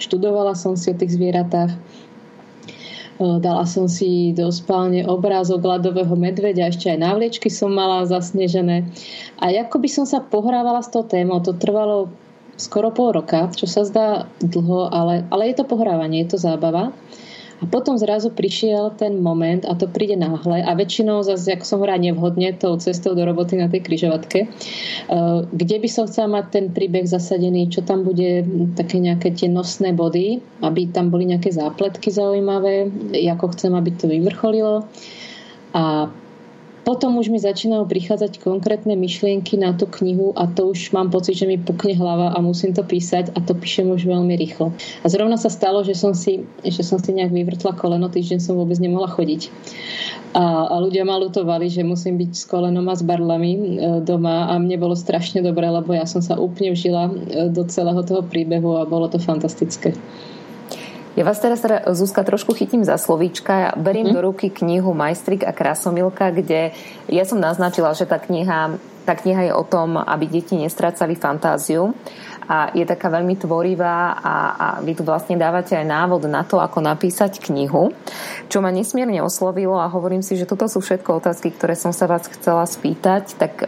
študovala 0.00 0.56
som 0.56 0.74
si 0.74 0.90
o 0.90 0.96
tých 0.96 1.14
zvieratách 1.14 1.76
Dala 3.20 3.68
som 3.68 3.84
si 3.84 4.32
do 4.32 4.48
spálne 4.48 5.04
obrázok 5.04 5.60
ľadového 5.60 6.16
medveďa, 6.16 6.72
ešte 6.72 6.88
aj 6.88 7.04
návliečky 7.04 7.52
som 7.52 7.68
mala 7.68 8.08
zasnežené. 8.08 8.88
A 9.36 9.52
ako 9.52 9.76
by 9.76 9.88
som 9.92 10.08
sa 10.08 10.24
pohrávala 10.24 10.80
s 10.80 10.88
tou 10.88 11.04
témou, 11.04 11.44
to 11.44 11.52
trvalo 11.52 12.08
skoro 12.56 12.88
pol 12.88 13.12
roka, 13.12 13.52
čo 13.52 13.68
sa 13.68 13.84
zdá 13.84 14.24
dlho, 14.40 14.88
ale, 14.88 15.28
ale 15.28 15.52
je 15.52 15.60
to 15.60 15.68
pohrávanie, 15.68 16.24
je 16.24 16.32
to 16.32 16.38
zábava. 16.40 16.96
A 17.60 17.68
potom 17.68 18.00
zrazu 18.00 18.32
prišiel 18.32 18.96
ten 18.96 19.20
moment, 19.20 19.68
a 19.68 19.76
to 19.76 19.84
príde 19.84 20.16
náhle, 20.16 20.64
a 20.64 20.72
väčšinou 20.72 21.20
zase, 21.20 21.52
ako 21.52 21.64
som 21.64 21.76
hovorila, 21.80 22.00
nevhodne 22.00 22.56
tou 22.56 22.80
cestou 22.80 23.12
do 23.12 23.20
roboty 23.28 23.60
na 23.60 23.68
tej 23.68 23.84
kryžovatke, 23.84 24.48
eh, 24.48 25.38
kde 25.52 25.76
by 25.76 25.88
som 25.88 26.08
chcela 26.08 26.40
mať 26.40 26.44
ten 26.48 26.66
príbeh 26.72 27.04
zasadený, 27.04 27.68
čo 27.68 27.84
tam 27.84 28.02
bude 28.02 28.44
také 28.72 28.96
nejaké 28.96 29.36
tie 29.36 29.52
nosné 29.52 29.92
body, 29.92 30.40
aby 30.64 30.88
tam 30.88 31.12
boli 31.12 31.28
nejaké 31.28 31.52
zápletky 31.52 32.08
zaujímavé, 32.08 32.88
ako 33.28 33.52
chcem, 33.52 33.72
aby 33.76 33.90
to 33.92 34.08
vyvrcholilo. 34.08 34.88
A 35.70 36.10
potom 36.90 37.22
už 37.22 37.30
mi 37.30 37.38
začínajú 37.38 37.86
prichádzať 37.86 38.42
konkrétne 38.42 38.98
myšlienky 38.98 39.54
na 39.54 39.70
tú 39.78 39.86
knihu 39.86 40.34
a 40.34 40.50
to 40.50 40.74
už 40.74 40.90
mám 40.90 41.14
pocit, 41.14 41.38
že 41.38 41.46
mi 41.46 41.54
pukne 41.54 41.94
hlava 41.94 42.34
a 42.34 42.42
musím 42.42 42.74
to 42.74 42.82
písať 42.82 43.30
a 43.30 43.38
to 43.38 43.54
píšem 43.54 43.86
už 43.94 44.10
veľmi 44.10 44.34
rýchlo. 44.34 44.74
A 44.74 45.06
zrovna 45.06 45.38
sa 45.38 45.46
stalo, 45.54 45.86
že 45.86 45.94
som 45.94 46.18
si, 46.18 46.42
že 46.66 46.82
som 46.82 46.98
si 46.98 47.14
nejak 47.14 47.30
vyvrtla 47.30 47.78
koleno, 47.78 48.10
týždeň 48.10 48.42
som 48.42 48.58
vôbec 48.58 48.74
nemohla 48.82 49.06
chodiť. 49.06 49.54
A, 50.34 50.66
a 50.66 50.74
ľudia 50.82 51.06
ma 51.06 51.14
lutovali, 51.14 51.70
že 51.70 51.86
musím 51.86 52.18
byť 52.18 52.30
s 52.34 52.42
kolenom 52.50 52.82
a 52.90 52.98
s 52.98 53.06
barlami 53.06 53.52
e, 53.54 53.60
doma 54.02 54.50
a 54.50 54.58
mne 54.58 54.74
bolo 54.82 54.98
strašne 54.98 55.46
dobré, 55.46 55.70
lebo 55.70 55.94
ja 55.94 56.10
som 56.10 56.18
sa 56.18 56.42
úplne 56.42 56.74
vžila 56.74 57.06
e, 57.06 57.10
do 57.54 57.70
celého 57.70 58.02
toho 58.02 58.26
príbehu 58.26 58.82
a 58.82 58.82
bolo 58.82 59.06
to 59.06 59.22
fantastické. 59.22 59.94
Ja 61.18 61.26
vás 61.26 61.42
teraz, 61.42 61.58
teda, 61.58 61.90
Zuzka, 61.90 62.22
trošku 62.22 62.54
chytím 62.54 62.86
za 62.86 62.94
slovíčka. 62.94 63.52
Ja 63.52 63.70
beriem 63.74 64.10
mm. 64.10 64.14
do 64.14 64.20
ruky 64.30 64.46
knihu 64.46 64.94
Majstrik 64.94 65.42
a 65.42 65.50
Krasomilka, 65.50 66.30
kde 66.30 66.70
ja 67.10 67.24
som 67.26 67.42
naznačila, 67.42 67.90
že 67.98 68.06
tá 68.06 68.22
kniha, 68.22 68.78
tá 69.02 69.18
kniha 69.18 69.50
je 69.50 69.52
o 69.52 69.66
tom, 69.66 69.98
aby 69.98 70.30
deti 70.30 70.54
nestrácali 70.54 71.18
fantáziu 71.18 71.90
a 72.46 72.70
je 72.74 72.86
taká 72.86 73.10
veľmi 73.10 73.38
tvorivá 73.38 74.22
a, 74.22 74.34
a 74.54 74.66
vy 74.82 74.98
tu 74.98 75.02
vlastne 75.02 75.34
dávate 75.34 75.74
aj 75.74 75.86
návod 75.86 76.30
na 76.30 76.46
to, 76.46 76.62
ako 76.62 76.78
napísať 76.82 77.42
knihu, 77.50 77.90
čo 78.46 78.62
ma 78.62 78.70
nesmierne 78.70 79.18
oslovilo 79.22 79.78
a 79.78 79.90
hovorím 79.90 80.22
si, 80.22 80.38
že 80.38 80.46
toto 80.46 80.70
sú 80.70 80.78
všetko 80.78 81.22
otázky, 81.22 81.54
ktoré 81.54 81.74
som 81.74 81.90
sa 81.90 82.06
vás 82.06 82.26
chcela 82.26 82.66
spýtať, 82.66 83.38
tak 83.38 83.66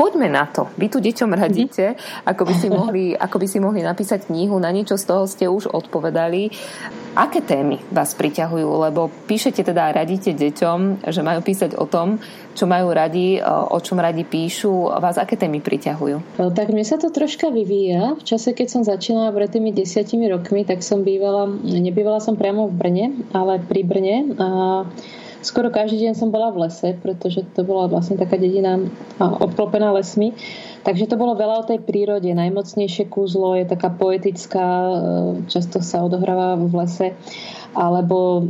poďme 0.00 0.32
na 0.32 0.48
to. 0.48 0.72
Vy 0.80 0.88
tu 0.88 0.96
deťom 0.96 1.36
radíte, 1.36 1.92
ako 2.24 2.48
by, 2.48 2.54
si 2.56 2.72
mohli, 2.72 3.12
ako 3.12 3.36
by 3.36 3.44
si 3.44 3.60
mohli 3.60 3.84
napísať 3.84 4.32
knihu, 4.32 4.56
na 4.56 4.72
niečo 4.72 4.96
z 4.96 5.04
toho 5.04 5.28
ste 5.28 5.44
už 5.44 5.68
odpovedali. 5.68 6.48
Aké 7.12 7.44
témy 7.44 7.76
vás 7.92 8.16
priťahujú? 8.16 8.64
Lebo 8.64 9.12
píšete 9.28 9.60
teda 9.60 9.92
a 9.92 9.96
radíte 10.00 10.32
deťom, 10.32 11.04
že 11.04 11.20
majú 11.20 11.44
písať 11.44 11.76
o 11.76 11.84
tom, 11.84 12.16
čo 12.56 12.64
majú 12.64 12.96
radi, 12.96 13.44
o 13.44 13.76
čom 13.82 14.00
radi 14.00 14.24
píšu. 14.24 14.88
Vás 14.96 15.20
aké 15.20 15.36
témy 15.36 15.60
priťahujú? 15.60 16.40
No, 16.40 16.48
tak 16.48 16.72
mne 16.72 16.86
sa 16.88 16.96
to 16.96 17.12
troška 17.12 17.52
vyvíja. 17.52 18.16
V 18.16 18.24
čase, 18.24 18.56
keď 18.56 18.66
som 18.72 18.82
začínala 18.86 19.36
pred 19.36 19.52
tými 19.52 19.74
desiatimi 19.74 20.32
rokmi, 20.32 20.64
tak 20.64 20.80
som 20.80 21.04
bývala, 21.04 21.44
nebývala 21.60 22.24
som 22.24 22.40
priamo 22.40 22.72
v 22.72 22.74
Brne, 22.78 23.06
ale 23.36 23.60
pri 23.60 23.82
Brne. 23.84 24.16
A 24.40 24.48
skoro 25.40 25.72
každý 25.72 26.08
deň 26.08 26.12
som 26.16 26.28
bola 26.28 26.52
v 26.52 26.68
lese, 26.68 26.96
pretože 27.00 27.44
to 27.56 27.64
bola 27.64 27.88
vlastne 27.88 28.16
taká 28.20 28.36
dedina 28.36 28.80
obklopená 29.18 29.92
lesmi. 29.96 30.36
Takže 30.80 31.12
to 31.12 31.20
bolo 31.20 31.36
veľa 31.36 31.60
o 31.60 31.68
tej 31.68 31.84
prírode. 31.84 32.32
Najmocnejšie 32.32 33.12
kúzlo 33.12 33.52
je 33.52 33.68
taká 33.68 33.92
poetická, 33.92 34.64
e, 34.64 34.92
často 35.52 35.84
sa 35.84 36.00
odohráva 36.00 36.56
v 36.56 36.72
lese 36.72 37.08
alebo 37.70 38.40
e, 38.40 38.42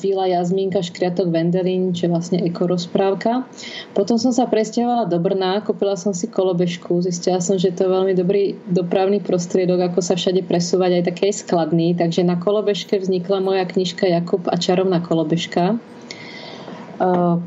Víla 0.00 0.30
Jazmínka 0.30 0.80
Škriatok 0.80 1.28
Vendelín, 1.28 1.92
čo 1.92 2.06
je 2.06 2.14
vlastne 2.14 2.38
ekorozprávka. 2.40 3.44
Potom 3.92 4.16
som 4.16 4.30
sa 4.30 4.46
presťahovala 4.46 5.10
do 5.10 5.18
Brna, 5.18 5.60
kúpila 5.60 5.98
som 5.98 6.14
si 6.16 6.30
kolobežku, 6.30 7.02
zistila 7.02 7.42
som, 7.42 7.58
že 7.58 7.74
to 7.74 7.84
je 7.84 7.90
veľmi 7.90 8.14
dobrý 8.14 8.56
dopravný 8.70 9.20
prostriedok, 9.20 9.92
ako 9.92 10.00
sa 10.00 10.14
všade 10.14 10.46
presúvať, 10.46 11.02
aj 11.02 11.06
taký 11.10 11.34
skladný. 11.34 11.98
Takže 11.98 12.24
na 12.24 12.38
kolobežke 12.38 12.96
vznikla 12.96 13.44
moja 13.44 13.66
knižka 13.66 14.08
Jakub 14.08 14.46
a 14.48 14.56
čarovná 14.56 15.02
kolobežka 15.04 15.76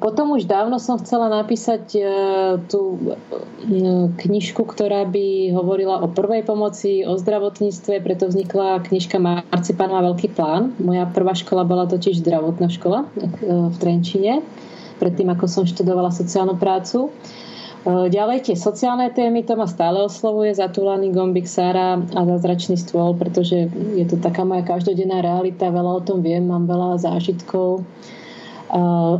Potom 0.03 0.35
už 0.35 0.51
dávno 0.51 0.83
som 0.83 0.99
chcela 0.99 1.31
napísať 1.31 1.95
tú 2.67 2.99
knižku, 4.19 4.67
ktorá 4.67 5.07
by 5.07 5.55
hovorila 5.55 6.03
o 6.03 6.11
prvej 6.11 6.43
pomoci, 6.43 7.07
o 7.07 7.15
zdravotníctve, 7.15 8.03
preto 8.03 8.27
vznikla 8.27 8.83
knižka 8.83 9.15
Marcipán 9.15 9.95
má 9.95 10.03
veľký 10.11 10.35
plán. 10.35 10.75
Moja 10.75 11.07
prvá 11.07 11.31
škola 11.31 11.63
bola 11.63 11.87
totiž 11.87 12.19
zdravotná 12.19 12.67
škola 12.67 13.07
v 13.47 13.75
Trenčine, 13.79 14.43
predtým 14.99 15.31
ako 15.31 15.47
som 15.47 15.63
študovala 15.63 16.11
sociálnu 16.11 16.59
prácu. 16.59 17.15
Ďalej 17.85 18.49
tie 18.51 18.55
sociálne 18.59 19.07
témy, 19.13 19.47
to 19.47 19.55
ma 19.55 19.71
stále 19.71 20.03
oslovuje, 20.03 20.51
zatúlaný 20.57 21.13
gombik 21.13 21.47
Sára 21.47 22.01
a 22.01 22.21
zázračný 22.27 22.75
stôl, 22.81 23.15
pretože 23.15 23.71
je 23.71 24.05
to 24.09 24.19
taká 24.19 24.41
moja 24.41 24.67
každodenná 24.67 25.23
realita, 25.23 25.71
veľa 25.71 25.91
o 25.93 26.01
tom 26.03 26.19
viem, 26.25 26.43
mám 26.43 26.67
veľa 26.67 26.97
zážitkov. 26.99 27.85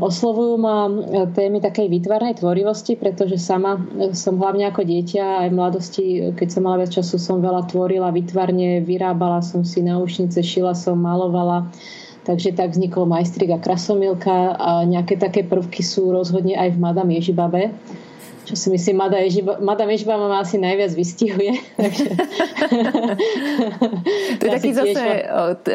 Oslovujú 0.04 0.60
ma 0.60 0.92
témy 1.32 1.64
takej 1.64 1.88
výtvarnej 1.88 2.44
tvorivosti, 2.44 3.00
pretože 3.00 3.40
sama 3.40 3.80
som 4.12 4.36
hlavne 4.36 4.68
ako 4.68 4.84
dieťa 4.84 5.48
aj 5.48 5.48
v 5.48 5.56
mladosti, 5.56 6.06
keď 6.36 6.48
som 6.52 6.68
mala 6.68 6.84
viac 6.84 6.92
času, 6.92 7.16
som 7.16 7.40
veľa 7.40 7.72
tvorila 7.72 8.12
výtvarne, 8.12 8.84
vyrábala 8.84 9.40
som 9.40 9.64
si 9.64 9.80
náušnice, 9.80 10.44
šila 10.44 10.76
som, 10.76 11.00
malovala. 11.00 11.72
Takže 12.28 12.58
tak 12.58 12.76
vznikol 12.76 13.08
majstrik 13.08 13.54
a 13.54 13.62
krasomilka 13.62 14.60
a 14.60 14.84
nejaké 14.84 15.16
také 15.16 15.48
prvky 15.48 15.86
sú 15.86 16.12
rozhodne 16.12 16.58
aj 16.58 16.76
v 16.76 16.82
Madame 16.82 17.16
Ježibabe 17.16 17.72
čo 18.46 18.54
si 18.54 18.70
myslím, 18.70 19.02
Madame 19.02 19.26
Ježiba, 19.26 19.58
Madame 19.58 19.98
Ježiba 19.98 20.16
ma 20.22 20.40
asi 20.40 20.62
najviac 20.62 20.94
vystihuje. 20.94 21.58
to 24.40 24.44
je 24.46 24.52
taký 24.54 24.72
zase, 24.78 25.26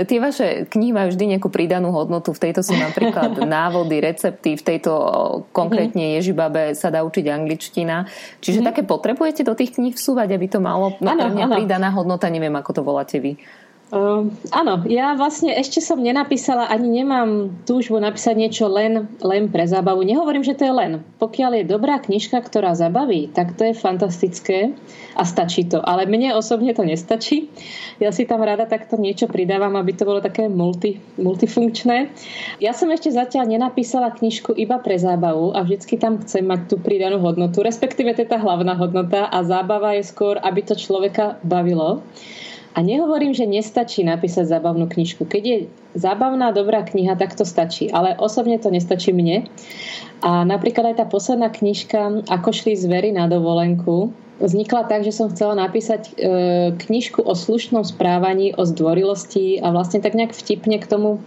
tie 0.07 0.19
vaše 0.23 0.47
knihy 0.71 0.95
majú 0.95 1.11
vždy 1.11 1.25
nejakú 1.37 1.51
pridanú 1.51 1.91
hodnotu. 1.91 2.31
V 2.31 2.41
tejto 2.41 2.63
sú 2.63 2.79
napríklad 2.79 3.35
návody, 3.59 3.99
recepty, 3.99 4.55
v 4.55 4.63
tejto 4.63 4.93
konkrétne 5.51 6.15
mhm. 6.15 6.15
Ježibabe 6.23 6.63
sa 6.79 6.95
dá 6.95 7.03
učiť 7.03 7.27
angličtina. 7.27 8.07
Čiže 8.39 8.63
mm-hmm. 8.63 8.69
také 8.71 8.83
potrebujete 8.87 9.43
do 9.43 9.59
tých 9.59 9.75
kníh 9.75 9.99
vsúvať, 9.99 10.31
aby 10.31 10.47
to 10.47 10.63
malo 10.63 10.95
no, 11.03 11.11
ano, 11.11 11.35
mňa 11.35 11.47
ano. 11.51 11.55
pridaná 11.59 11.91
hodnota, 11.91 12.31
neviem, 12.31 12.55
ako 12.55 12.71
to 12.71 12.83
voláte 12.87 13.19
vy. 13.19 13.35
Uh, 13.91 14.31
áno, 14.55 14.87
ja 14.87 15.19
vlastne 15.19 15.51
ešte 15.51 15.83
som 15.83 15.99
nenapísala, 15.99 16.71
ani 16.71 17.03
nemám 17.03 17.51
túžbu 17.67 17.99
napísať 17.99 18.39
niečo 18.39 18.71
len, 18.71 19.11
len 19.19 19.51
pre 19.51 19.67
zábavu. 19.67 20.07
Nehovorím, 20.07 20.47
že 20.47 20.55
to 20.55 20.71
je 20.71 20.75
len. 20.75 21.03
Pokiaľ 21.19 21.59
je 21.59 21.65
dobrá 21.67 21.99
knižka, 21.99 22.39
ktorá 22.39 22.79
zabaví, 22.79 23.35
tak 23.35 23.59
to 23.59 23.67
je 23.67 23.75
fantastické 23.75 24.79
a 25.19 25.27
stačí 25.27 25.67
to. 25.67 25.83
Ale 25.83 26.07
mne 26.07 26.39
osobne 26.39 26.71
to 26.71 26.87
nestačí. 26.87 27.51
Ja 27.99 28.15
si 28.15 28.31
tam 28.31 28.47
rada 28.47 28.63
takto 28.71 28.95
niečo 28.95 29.27
pridávam, 29.27 29.75
aby 29.75 29.91
to 29.99 30.07
bolo 30.07 30.23
také 30.23 30.47
multi, 30.47 31.03
multifunkčné. 31.19 32.15
Ja 32.63 32.71
som 32.71 32.95
ešte 32.95 33.11
zatiaľ 33.11 33.51
nenapísala 33.51 34.15
knižku 34.15 34.55
iba 34.55 34.79
pre 34.79 35.03
zábavu 35.03 35.51
a 35.51 35.67
vždycky 35.67 35.99
tam 35.99 36.23
chcem 36.23 36.47
mať 36.47 36.71
tú 36.71 36.77
pridanú 36.79 37.19
hodnotu, 37.19 37.67
respektíve 37.67 38.15
to 38.15 38.23
je 38.23 38.31
tá 38.31 38.39
hlavná 38.39 38.79
hodnota 38.79 39.27
a 39.27 39.43
zábava 39.43 39.99
je 39.99 40.07
skôr, 40.07 40.39
aby 40.39 40.63
to 40.63 40.79
človeka 40.79 41.43
bavilo. 41.43 42.07
A 42.71 42.87
nehovorím, 42.87 43.35
že 43.35 43.51
nestačí 43.51 44.07
napísať 44.07 44.47
zábavnú 44.47 44.87
knižku. 44.87 45.27
Keď 45.27 45.43
je 45.43 45.59
zábavná, 45.99 46.55
dobrá 46.55 46.87
kniha, 46.87 47.19
tak 47.19 47.35
to 47.35 47.43
stačí. 47.43 47.91
Ale 47.91 48.15
osobne 48.15 48.63
to 48.63 48.71
nestačí 48.71 49.11
mne. 49.11 49.51
A 50.23 50.47
napríklad 50.47 50.95
aj 50.95 50.97
tá 51.03 51.07
posledná 51.09 51.51
knižka 51.51 52.31
Ako 52.31 52.55
šli 52.55 52.79
zvery 52.79 53.11
na 53.11 53.27
dovolenku 53.27 54.15
vznikla 54.41 54.89
tak, 54.89 55.05
že 55.05 55.13
som 55.13 55.29
chcela 55.29 55.53
napísať 55.53 56.03
e, 56.09 56.13
knižku 56.73 57.21
o 57.21 57.37
slušnom 57.37 57.85
správaní, 57.85 58.57
o 58.57 58.65
zdvorilosti 58.65 59.61
a 59.61 59.69
vlastne 59.69 60.01
tak 60.01 60.17
nejak 60.17 60.33
vtipne 60.33 60.81
k 60.81 60.89
tomu 60.89 61.21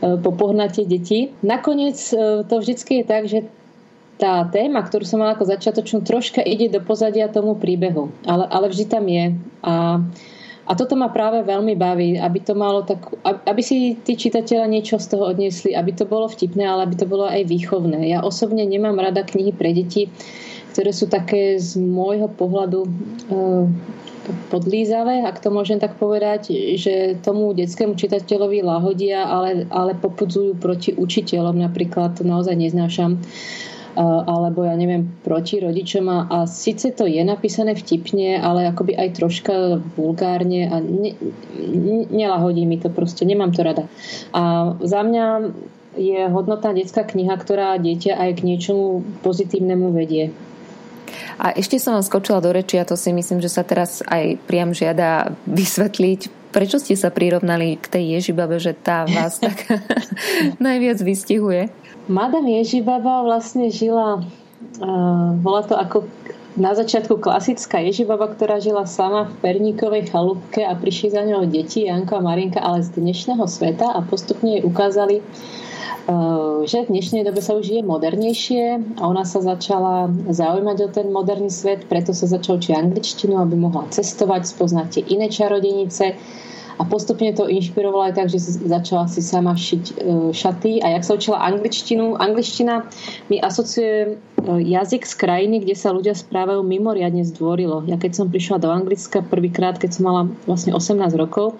e, 0.00 0.16
popohnatie 0.16 0.88
detí. 0.88 1.36
Nakoniec 1.44 2.00
e, 2.10 2.42
to 2.48 2.54
vždycky 2.56 3.02
je 3.02 3.04
tak, 3.04 3.28
že 3.28 3.44
tá 4.18 4.42
téma, 4.50 4.82
ktorú 4.82 5.06
som 5.06 5.22
mala 5.22 5.38
ako 5.38 5.46
začiatočnú, 5.46 6.02
troška 6.02 6.42
ide 6.42 6.72
do 6.72 6.82
pozadia 6.82 7.30
tomu 7.30 7.54
príbehu. 7.54 8.10
Ale, 8.26 8.50
ale 8.50 8.66
vždy 8.72 8.84
tam 8.90 9.04
je. 9.06 9.38
A 9.62 10.02
a 10.68 10.76
toto 10.76 11.00
ma 11.00 11.08
práve 11.08 11.40
veľmi 11.48 11.80
baví, 11.80 12.20
aby 12.20 12.44
to 12.44 12.52
malo 12.52 12.84
tak, 12.84 13.00
aby 13.24 13.62
si 13.64 13.96
tí 14.04 14.20
čitatelia 14.20 14.68
niečo 14.68 15.00
z 15.00 15.16
toho 15.16 15.32
odniesli, 15.32 15.72
aby 15.72 15.96
to 15.96 16.04
bolo 16.04 16.28
vtipné, 16.28 16.60
ale 16.68 16.84
aby 16.84 16.94
to 17.00 17.08
bolo 17.08 17.24
aj 17.24 17.48
výchovné. 17.48 18.04
Ja 18.12 18.20
osobne 18.20 18.68
nemám 18.68 19.00
rada 19.00 19.24
knihy 19.24 19.56
pre 19.56 19.72
deti, 19.72 20.12
ktoré 20.76 20.92
sú 20.92 21.08
také 21.08 21.56
z 21.56 21.80
môjho 21.80 22.28
pohľadu 22.28 22.84
e, 22.84 22.90
podlízavé, 24.52 25.24
ak 25.24 25.40
to 25.40 25.48
môžem 25.48 25.80
tak 25.80 25.96
povedať, 25.96 26.52
že 26.76 27.16
tomu 27.24 27.56
detskému 27.56 27.96
čitateľovi 27.96 28.60
lahodia, 28.60 29.24
ale, 29.24 29.64
ale 29.72 29.96
popudzujú 29.96 30.60
proti 30.60 30.92
učiteľom 30.92 31.56
napríklad, 31.64 32.20
to 32.20 32.28
naozaj 32.28 32.52
neznášam 32.52 33.16
alebo 33.98 34.62
ja 34.62 34.78
neviem, 34.78 35.10
proti 35.26 35.58
rodičom 35.58 36.06
a, 36.06 36.46
síce 36.46 36.94
to 36.94 37.02
je 37.02 37.18
napísané 37.26 37.74
vtipne, 37.74 38.38
ale 38.38 38.70
akoby 38.70 38.94
aj 38.94 39.18
troška 39.18 39.82
vulgárne 39.98 40.70
a 40.70 40.78
ne, 40.78 41.18
ne, 41.58 42.06
nelahodí 42.06 42.62
mi 42.62 42.78
to 42.78 42.94
proste, 42.94 43.26
nemám 43.26 43.50
to 43.50 43.66
rada. 43.66 43.90
A 44.30 44.74
za 44.78 45.02
mňa 45.02 45.26
je 45.98 46.30
hodnotná 46.30 46.70
detská 46.70 47.02
kniha, 47.02 47.34
ktorá 47.34 47.74
dieťa 47.82 48.14
aj 48.14 48.30
k 48.38 48.46
niečomu 48.46 49.02
pozitívnemu 49.26 49.90
vedie. 49.90 50.30
A 51.38 51.54
ešte 51.54 51.82
som 51.82 51.98
vám 51.98 52.06
skočila 52.06 52.38
do 52.38 52.54
reči 52.54 52.78
a 52.78 52.86
to 52.86 52.94
si 52.94 53.10
myslím, 53.10 53.42
že 53.42 53.50
sa 53.50 53.66
teraz 53.66 54.02
aj 54.06 54.38
priam 54.46 54.70
žiada 54.70 55.34
vysvetliť. 55.46 56.50
Prečo 56.54 56.78
ste 56.78 56.94
sa 56.94 57.10
prirovnali 57.10 57.78
k 57.78 57.86
tej 57.86 58.04
Ježibabe, 58.18 58.58
že 58.62 58.74
tá 58.74 59.06
vás 59.06 59.42
tak 59.42 59.66
najviac 60.62 61.02
vystihuje? 61.02 61.70
Madame 62.08 62.56
Ježibaba 62.64 63.20
vlastne 63.20 63.68
žila, 63.68 64.24
uh, 64.24 65.30
bola 65.44 65.62
to 65.62 65.76
ako 65.76 66.08
na 66.56 66.72
začiatku 66.72 67.20
klasická 67.20 67.84
Ježibaba, 67.84 68.32
ktorá 68.32 68.58
žila 68.58 68.88
sama 68.88 69.28
v 69.28 69.36
perníkovej 69.44 70.10
chalúbke 70.10 70.64
a 70.64 70.74
prišli 70.74 71.14
za 71.14 71.22
ňou 71.22 71.46
deti, 71.46 71.86
Janko 71.86 72.18
a 72.18 72.24
Marinka, 72.24 72.58
ale 72.64 72.82
z 72.82 72.96
dnešného 72.96 73.44
sveta 73.46 73.92
a 73.94 74.00
postupne 74.02 74.58
jej 74.58 74.64
ukázali, 74.64 75.20
uh, 75.20 76.64
že 76.64 76.88
v 76.88 76.96
dnešnej 76.96 77.28
dobe 77.28 77.44
sa 77.44 77.52
už 77.54 77.68
žije 77.68 77.82
modernejšie 77.84 78.64
a 78.98 79.02
ona 79.04 79.28
sa 79.28 79.44
začala 79.44 80.08
zaujímať 80.32 80.76
o 80.80 80.88
ten 80.88 81.12
moderný 81.12 81.52
svet, 81.52 81.84
preto 81.92 82.16
sa 82.16 82.24
začala 82.24 82.56
učiť 82.56 82.72
angličtinu, 82.72 83.36
aby 83.36 83.52
mohla 83.52 83.84
cestovať, 83.92 84.48
spoznať 84.48 84.86
tie 84.96 85.02
iné 85.12 85.28
čarodenice 85.28 86.16
a 86.78 86.82
postupne 86.86 87.34
to 87.34 87.50
inšpirovalo 87.50 88.06
aj 88.06 88.14
tak, 88.14 88.28
že 88.30 88.38
začala 88.70 89.10
si 89.10 89.18
sama 89.18 89.58
šiť 89.58 89.84
e, 89.90 89.94
šaty 90.30 90.78
a 90.78 90.94
jak 90.94 91.02
sa 91.02 91.18
učila 91.18 91.42
angličtinu, 91.42 92.14
angličtina 92.14 92.86
mi 93.26 93.42
asociuje 93.42 93.96
e, 94.06 94.08
jazyk 94.62 95.02
z 95.02 95.14
krajiny, 95.18 95.56
kde 95.66 95.74
sa 95.74 95.90
ľudia 95.90 96.14
správajú 96.14 96.62
mimoriadne 96.62 97.26
zdvorilo. 97.26 97.82
Ja 97.90 97.98
keď 97.98 98.22
som 98.22 98.30
prišla 98.30 98.62
do 98.62 98.70
Anglicka 98.70 99.26
prvýkrát, 99.26 99.82
keď 99.82 99.98
som 99.98 100.06
mala 100.06 100.22
vlastne 100.46 100.70
18 100.70 101.02
rokov, 101.18 101.58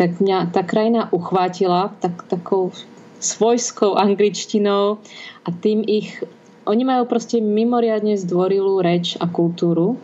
tak 0.00 0.16
mňa 0.16 0.56
tá 0.56 0.64
krajina 0.64 1.12
uchvátila 1.12 1.92
tak, 2.00 2.24
takou 2.32 2.72
svojskou 3.20 4.00
angličtinou 4.00 4.96
a 5.44 5.48
tým 5.52 5.84
ich 5.84 6.24
oni 6.68 6.84
majú 6.84 7.08
proste 7.08 7.40
mimoriadne 7.40 8.16
zdvorilú 8.16 8.84
reč 8.84 9.16
a 9.18 9.24
kultúru 9.24 9.96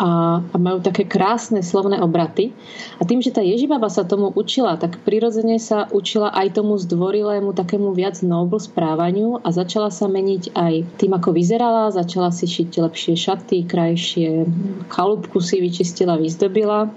a, 0.00 0.40
a 0.40 0.56
majú 0.56 0.80
také 0.80 1.04
krásne 1.04 1.60
slovné 1.60 2.00
obraty. 2.00 2.52
A 2.96 3.04
tým, 3.04 3.20
že 3.20 3.34
tá 3.34 3.44
Ježibaba 3.44 3.92
sa 3.92 4.08
tomu 4.08 4.32
učila, 4.32 4.80
tak 4.80 5.00
prirodzene 5.04 5.60
sa 5.60 5.88
učila 5.92 6.32
aj 6.32 6.56
tomu 6.60 6.80
zdvorilému, 6.80 7.52
takému 7.52 7.92
viac 7.92 8.20
noble 8.24 8.60
správaniu 8.60 9.40
a 9.44 9.48
začala 9.52 9.92
sa 9.92 10.08
meniť 10.08 10.56
aj 10.56 10.74
tým, 10.96 11.12
ako 11.12 11.36
vyzerala, 11.36 11.92
začala 11.92 12.32
si 12.32 12.48
šiť 12.48 12.70
lepšie 12.80 13.14
šaty, 13.18 13.68
krajšie, 13.68 14.48
chalúbku 14.88 15.40
si 15.44 15.60
vyčistila, 15.60 16.16
vyzdobila. 16.16 16.88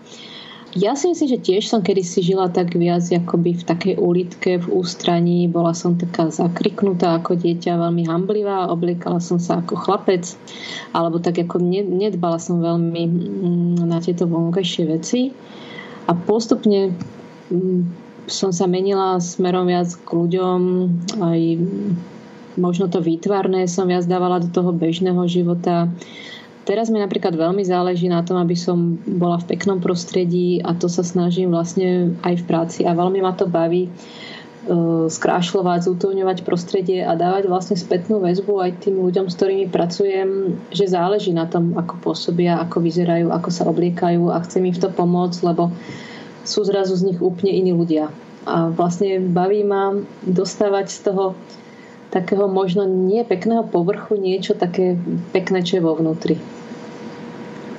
Ja 0.75 0.91
si 0.99 1.07
myslím, 1.07 1.29
že 1.31 1.39
tiež 1.39 1.71
som 1.71 1.79
kedy 1.79 2.03
si 2.03 2.19
žila 2.19 2.51
tak 2.51 2.75
viac 2.75 3.07
akoby 3.07 3.55
v 3.55 3.63
takej 3.63 3.95
ulitke 3.95 4.59
v 4.59 4.67
ústraní. 4.75 5.47
Bola 5.47 5.71
som 5.71 5.95
taká 5.95 6.27
zakriknutá 6.27 7.15
ako 7.15 7.39
dieťa, 7.39 7.79
veľmi 7.79 8.03
hamblivá, 8.11 8.67
obliekala 8.67 9.23
som 9.23 9.39
sa 9.39 9.63
ako 9.63 9.79
chlapec, 9.79 10.27
alebo 10.91 11.23
tak 11.23 11.39
ako 11.39 11.63
nedbala 11.63 12.43
som 12.43 12.59
veľmi 12.59 13.03
mm, 13.07 13.87
na 13.87 14.03
tieto 14.03 14.27
vonkajšie 14.27 14.83
veci. 14.91 15.31
A 16.05 16.11
postupne 16.11 16.91
mm, 17.47 17.81
som 18.27 18.51
sa 18.51 18.67
menila 18.67 19.15
smerom 19.23 19.71
viac 19.71 19.87
k 19.95 20.09
ľuďom, 20.11 20.59
aj 21.23 21.39
možno 22.59 22.91
to 22.91 22.99
výtvarné 22.99 23.71
som 23.71 23.87
viac 23.87 24.03
dávala 24.11 24.43
do 24.43 24.51
toho 24.51 24.75
bežného 24.75 25.23
života 25.31 25.87
Teraz 26.65 26.89
mi 26.89 26.97
napríklad 26.97 27.37
veľmi 27.37 27.61
záleží 27.61 28.09
na 28.09 28.25
tom, 28.25 28.41
aby 28.41 28.57
som 28.57 28.97
bola 29.05 29.37
v 29.37 29.53
peknom 29.53 29.77
prostredí 29.77 30.65
a 30.65 30.73
to 30.73 30.89
sa 30.89 31.05
snažím 31.05 31.53
vlastne 31.53 32.17
aj 32.25 32.41
v 32.41 32.43
práci 32.49 32.81
a 32.89 32.97
veľmi 32.97 33.21
ma 33.21 33.37
to 33.37 33.45
baví 33.45 33.85
e, 33.85 33.89
skrášľovať, 35.05 35.85
zútovňovať 35.85 36.41
prostredie 36.41 37.05
a 37.05 37.13
dávať 37.13 37.45
vlastne 37.53 37.77
spätnú 37.77 38.17
väzbu 38.17 38.65
aj 38.65 38.81
tým 38.81 38.97
ľuďom, 38.97 39.29
s 39.29 39.37
ktorými 39.37 39.69
pracujem, 39.69 40.57
že 40.73 40.89
záleží 40.89 41.37
na 41.37 41.45
tom, 41.45 41.77
ako 41.77 42.01
pôsobia, 42.01 42.57
ako 42.57 42.81
vyzerajú, 42.81 43.29
ako 43.29 43.49
sa 43.53 43.69
obliekajú 43.69 44.33
a 44.33 44.41
chcem 44.41 44.65
im 44.65 44.73
v 44.73 44.81
to 44.81 44.89
pomôcť, 44.89 45.45
lebo 45.45 45.69
sú 46.41 46.65
zrazu 46.65 46.97
z 46.97 47.13
nich 47.13 47.21
úplne 47.21 47.53
iní 47.53 47.77
ľudia. 47.77 48.09
A 48.49 48.73
vlastne 48.73 49.21
baví 49.21 49.61
ma 49.61 49.93
dostávať 50.25 50.89
z 50.89 50.99
toho 51.13 51.37
takého 52.09 52.47
možno 52.47 52.85
nie 52.85 53.25
pekného 53.25 53.65
povrchu, 53.65 54.17
niečo 54.19 54.53
také 54.57 54.99
pekné, 55.35 55.61
čo 55.65 55.79
je 55.79 55.85
vo 55.85 55.93
vnútri. 55.97 56.37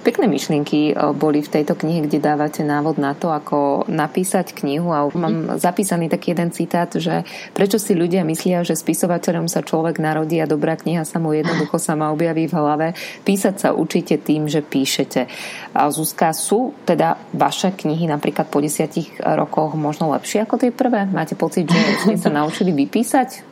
Pekné 0.06 0.30
myšlienky 0.30 0.94
e, 0.94 1.10
boli 1.18 1.42
v 1.42 1.50
tejto 1.50 1.74
knihe, 1.74 2.06
kde 2.06 2.22
dávate 2.22 2.62
návod 2.62 2.94
na 2.94 3.18
to, 3.18 3.34
ako 3.34 3.90
napísať 3.90 4.54
knihu 4.54 4.94
a 4.94 5.10
mám 5.10 5.58
zapísaný 5.58 6.06
taký 6.06 6.30
jeden 6.30 6.54
citát, 6.54 6.86
že 6.94 7.26
prečo 7.50 7.82
si 7.82 7.98
ľudia 7.98 8.22
myslia, 8.22 8.62
že 8.62 8.78
spisovateľom 8.78 9.50
sa 9.50 9.66
človek 9.66 9.98
narodí 9.98 10.38
a 10.38 10.46
dobrá 10.46 10.78
kniha 10.78 11.02
sa 11.02 11.18
mu 11.18 11.34
jednoducho 11.34 11.82
sama 11.82 12.14
objaví 12.14 12.46
v 12.46 12.54
hlave. 12.54 12.86
Písať 13.26 13.54
sa 13.58 13.68
učíte 13.74 14.22
tým, 14.22 14.46
že 14.46 14.62
píšete. 14.62 15.26
A 15.74 15.90
Zuzka, 15.90 16.30
sú 16.30 16.70
teda 16.86 17.18
vaše 17.34 17.74
knihy 17.74 18.06
napríklad 18.06 18.46
po 18.46 18.62
desiatich 18.62 19.10
rokoch 19.18 19.74
možno 19.74 20.14
lepšie 20.14 20.46
ako 20.46 20.62
tie 20.62 20.70
prvé? 20.70 21.10
Máte 21.10 21.34
pocit, 21.34 21.66
že 21.66 21.82
ste 22.06 22.14
sa 22.14 22.30
naučili 22.30 22.70
vypísať? 22.70 23.42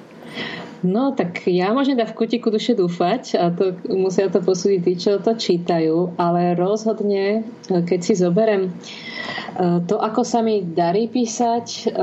No, 0.84 1.16
tak 1.16 1.48
ja 1.48 1.72
môžem 1.72 1.96
dať 1.96 2.12
v 2.12 2.18
kutiku 2.20 2.52
duše 2.52 2.76
dúfať 2.76 3.40
a 3.40 3.48
to 3.48 3.72
musia 3.88 4.28
to 4.28 4.44
posúdiť 4.44 4.80
tí, 4.84 4.92
čo 5.00 5.16
to 5.16 5.32
čítajú, 5.32 6.12
ale 6.20 6.52
rozhodne, 6.52 7.40
keď 7.64 8.00
si 8.04 8.12
zoberem 8.12 8.68
e, 8.68 8.70
to, 9.88 9.96
ako 9.96 10.20
sa 10.28 10.44
mi 10.44 10.60
darí 10.60 11.08
písať, 11.08 11.88
e, 11.88 11.96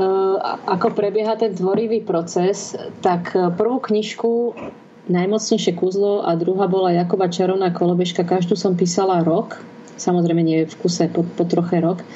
ako 0.66 0.98
prebieha 0.98 1.38
ten 1.38 1.54
tvorivý 1.54 2.02
proces, 2.02 2.74
tak 2.98 3.30
prvú 3.54 3.78
knižku 3.78 4.58
Najmocnejšie 5.02 5.74
kúzlo 5.74 6.22
a 6.22 6.38
druhá 6.38 6.70
bola 6.70 6.94
Jakoba 6.94 7.26
Čarovná 7.26 7.74
kolobežka. 7.74 8.22
Každú 8.22 8.54
som 8.54 8.78
písala 8.78 9.26
rok, 9.26 9.58
samozrejme 9.98 10.42
nie 10.42 10.62
v 10.62 10.74
kuse, 10.78 11.10
po, 11.10 11.26
po 11.26 11.42
troche 11.42 11.82
rok. 11.82 12.06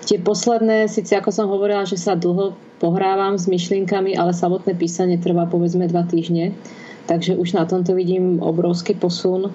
Tie 0.00 0.16
posledné, 0.16 0.88
síce 0.88 1.12
ako 1.12 1.30
som 1.30 1.46
hovorila, 1.52 1.84
že 1.84 2.00
sa 2.00 2.16
dlho 2.16 2.56
pohrávam 2.80 3.36
s 3.36 3.44
myšlienkami, 3.44 4.16
ale 4.16 4.32
samotné 4.32 4.72
písanie 4.72 5.20
trvá 5.20 5.44
povedzme 5.44 5.84
dva 5.84 6.08
týždne. 6.08 6.56
Takže 7.04 7.36
už 7.36 7.52
na 7.52 7.68
tomto 7.68 7.92
vidím 7.92 8.40
obrovský 8.40 8.96
posun. 8.96 9.52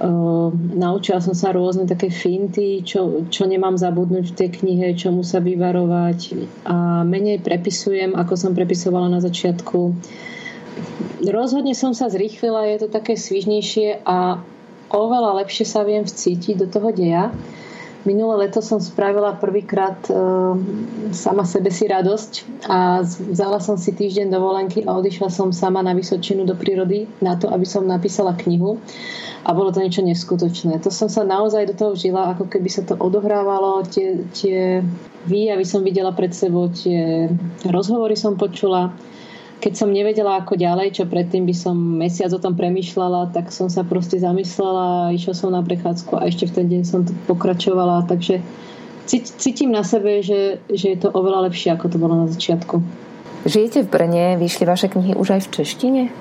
Uh, 0.00 0.48
naučila 0.56 1.20
som 1.20 1.36
sa 1.36 1.52
rôzne 1.52 1.84
také 1.84 2.08
finty, 2.08 2.80
čo, 2.80 3.28
čo 3.28 3.44
nemám 3.44 3.76
zabudnúť 3.76 4.32
v 4.32 4.36
tej 4.36 4.48
knihe, 4.60 4.96
čomu 4.96 5.20
sa 5.20 5.44
vyvarovať 5.44 6.18
a 6.64 7.04
menej 7.04 7.44
prepisujem, 7.44 8.16
ako 8.16 8.32
som 8.32 8.56
prepisovala 8.56 9.12
na 9.12 9.20
začiatku. 9.20 9.92
Rozhodne 11.20 11.76
som 11.76 11.92
sa 11.92 12.08
zrýchlila, 12.08 12.64
je 12.72 12.78
to 12.80 12.88
také 12.88 13.12
svižnejšie 13.12 14.00
a 14.08 14.40
oveľa 14.88 15.44
lepšie 15.44 15.68
sa 15.68 15.84
viem 15.84 16.08
vcítiť 16.08 16.64
do 16.64 16.66
toho 16.66 16.96
deja. 16.96 17.28
Minulé 18.08 18.48
leto 18.48 18.64
som 18.64 18.80
spravila 18.80 19.36
prvýkrát 19.36 20.00
e, 20.08 20.12
sama 21.12 21.44
sebe 21.44 21.68
si 21.68 21.84
radosť 21.84 22.32
a 22.64 23.04
vzala 23.04 23.60
som 23.60 23.76
si 23.76 23.92
týždeň 23.92 24.32
dovolenky 24.32 24.88
a 24.88 24.96
odišla 24.96 25.28
som 25.28 25.52
sama 25.52 25.84
na 25.84 25.92
Vysočinu 25.92 26.48
do 26.48 26.56
prírody 26.56 27.04
na 27.20 27.36
to, 27.36 27.52
aby 27.52 27.68
som 27.68 27.84
napísala 27.84 28.32
knihu. 28.40 28.80
A 29.44 29.52
bolo 29.52 29.72
to 29.72 29.84
niečo 29.84 30.04
neskutočné. 30.04 30.80
To 30.84 30.92
som 30.92 31.08
sa 31.08 31.24
naozaj 31.24 31.68
do 31.68 31.74
toho 31.76 31.92
vžila, 31.96 32.36
ako 32.36 32.48
keby 32.48 32.68
sa 32.68 32.84
to 32.84 32.96
odohrávalo, 32.96 33.84
tie, 33.88 34.24
tie 34.36 34.84
výjavy 35.24 35.64
som 35.64 35.80
videla 35.80 36.12
pred 36.12 36.32
sebou, 36.32 36.68
tie 36.68 37.28
rozhovory 37.68 38.16
som 38.16 38.36
počula 38.36 38.92
keď 39.60 39.72
som 39.76 39.92
nevedela 39.92 40.40
ako 40.40 40.56
ďalej, 40.56 40.96
čo 40.96 41.04
predtým 41.04 41.44
by 41.44 41.54
som 41.54 41.76
mesiac 41.76 42.32
o 42.32 42.40
tom 42.40 42.56
premyšľala, 42.56 43.30
tak 43.36 43.52
som 43.52 43.68
sa 43.68 43.84
proste 43.84 44.16
zamyslela, 44.16 45.12
išla 45.12 45.34
som 45.36 45.52
na 45.52 45.60
prechádzku 45.60 46.16
a 46.16 46.26
ešte 46.26 46.48
v 46.48 46.54
ten 46.56 46.66
deň 46.72 46.82
som 46.88 47.04
to 47.04 47.12
pokračovala, 47.28 48.08
takže 48.08 48.40
cítim 49.18 49.68
na 49.68 49.84
sebe, 49.84 50.24
že, 50.24 50.64
že 50.72 50.96
je 50.96 50.98
to 50.98 51.12
oveľa 51.12 51.52
lepšie, 51.52 51.76
ako 51.76 51.86
to 51.92 52.00
bolo 52.00 52.24
na 52.24 52.26
začiatku. 52.32 52.80
Žijete 53.44 53.84
v 53.84 53.88
Brne, 53.88 54.24
vyšli 54.36 54.64
vaše 54.68 54.88
knihy 54.88 55.16
už 55.16 55.36
aj 55.36 55.40
v 55.44 55.52
češtine? 55.60 56.02
E, 56.08 56.12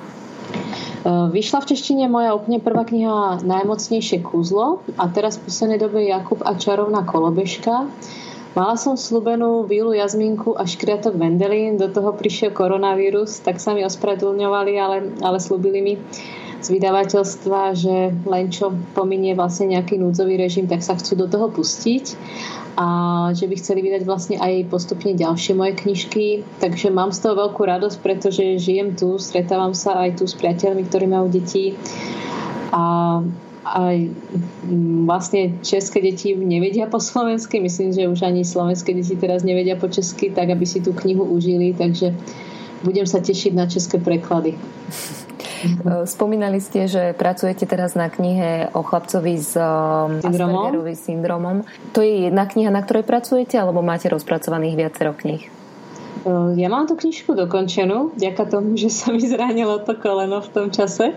vyšla 1.31 1.59
v 1.63 1.69
češtine 1.75 2.05
moja 2.07 2.31
úplne 2.31 2.63
prvá 2.63 2.87
kniha 2.87 3.43
Najmocnejšie 3.43 4.23
kúzlo 4.23 4.83
a 4.95 5.07
teraz 5.11 5.39
v 5.39 5.51
poslednej 5.51 5.79
dobe 5.79 6.03
Jakub 6.07 6.39
a 6.43 6.55
čarovná 6.55 7.03
kolobežka. 7.03 7.87
Mala 8.57 8.73
som 8.81 8.97
slúbenú 8.97 9.69
Vílu 9.69 9.93
Jazminku 9.93 10.57
a 10.57 10.65
škriatok 10.65 11.13
Vendelín, 11.21 11.77
do 11.77 11.85
toho 11.85 12.17
prišiel 12.17 12.49
koronavírus, 12.49 13.45
tak 13.45 13.61
sa 13.61 13.77
mi 13.77 13.85
ospravedlňovali, 13.85 14.73
ale, 14.73 14.97
ale 15.21 15.37
slúbili 15.37 15.79
mi 15.85 15.93
z 16.59 16.67
vydavateľstva, 16.67 17.61
že 17.77 18.11
len 18.25 18.45
čo 18.49 18.73
pominie 18.97 19.37
vlastne 19.37 19.77
nejaký 19.77 19.95
núdzový 20.01 20.35
režim, 20.35 20.67
tak 20.67 20.83
sa 20.83 20.97
chcú 20.97 21.15
do 21.15 21.27
toho 21.29 21.47
pustiť. 21.53 22.17
A 22.79 22.87
že 23.35 23.45
by 23.45 23.55
chceli 23.59 23.85
vydať 23.85 24.03
vlastne 24.07 24.35
aj 24.39 24.71
postupne 24.71 25.13
ďalšie 25.13 25.53
moje 25.53 25.77
knižky. 25.79 26.41
Takže 26.57 26.89
mám 26.89 27.13
z 27.13 27.21
toho 27.27 27.35
veľkú 27.47 27.61
radosť, 27.63 27.97
pretože 28.01 28.59
žijem 28.59 28.95
tu, 28.97 29.19
stretávam 29.21 29.77
sa 29.77 29.99
aj 30.03 30.19
tu 30.19 30.23
s 30.25 30.35
priateľmi, 30.35 30.89
ktorí 30.89 31.05
majú 31.05 31.27
deti. 31.31 31.75
A 32.73 33.19
aj 33.69 33.97
mm, 34.09 35.05
vlastne 35.05 35.41
české 35.61 36.01
deti 36.01 36.33
nevedia 36.33 36.89
po 36.89 36.97
slovensky. 36.97 37.61
Myslím, 37.61 37.93
že 37.93 38.09
už 38.09 38.25
ani 38.25 38.41
slovenské 38.41 38.93
deti 38.93 39.13
teraz 39.15 39.45
nevedia 39.45 39.77
po 39.77 39.87
česky, 39.87 40.33
tak 40.33 40.49
aby 40.49 40.65
si 40.65 40.81
tú 40.81 40.95
knihu 40.97 41.25
užili. 41.25 41.77
Takže 41.77 42.17
budem 42.81 43.05
sa 43.05 43.21
tešiť 43.21 43.53
na 43.53 43.69
české 43.69 44.01
preklady. 44.01 44.57
Spomínali 46.15 46.63
ste, 46.63 46.87
že 46.87 47.11
pracujete 47.13 47.67
teraz 47.67 47.93
na 47.93 48.07
knihe 48.07 48.71
o 48.71 48.81
chlapcovi 48.81 49.35
s 49.35 49.59
um, 49.59 50.23
Aspergerovým 50.23 50.95
syndromom. 50.95 51.57
To 51.91 51.99
je 51.99 52.31
jedna 52.31 52.47
kniha, 52.47 52.71
na 52.71 52.79
ktorej 52.79 53.03
pracujete, 53.03 53.59
alebo 53.59 53.83
máte 53.83 54.07
rozpracovaných 54.07 54.75
viacero 54.79 55.11
kníh? 55.11 55.58
Ja 56.55 56.67
mám 56.67 56.89
tú 56.89 56.99
knižku 56.99 57.31
dokončenú, 57.31 58.11
vďaka 58.17 58.43
tomu, 58.51 58.75
že 58.75 58.91
sa 58.91 59.15
mi 59.15 59.23
zranilo 59.23 59.79
to 59.85 59.95
koleno 59.95 60.43
v 60.43 60.49
tom 60.51 60.67
čase. 60.67 61.15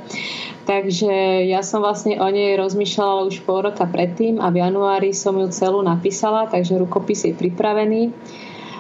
Takže 0.62 1.42
ja 1.48 1.66
som 1.66 1.82
vlastne 1.82 2.22
o 2.22 2.28
nej 2.30 2.54
rozmýšľala 2.54 3.26
už 3.26 3.42
pol 3.42 3.66
roka 3.66 3.82
predtým 3.82 4.38
a 4.38 4.54
v 4.54 4.62
januári 4.62 5.10
som 5.10 5.34
ju 5.34 5.50
celú 5.50 5.82
napísala, 5.82 6.46
takže 6.46 6.78
rukopis 6.78 7.26
je 7.26 7.34
pripravený. 7.34 8.14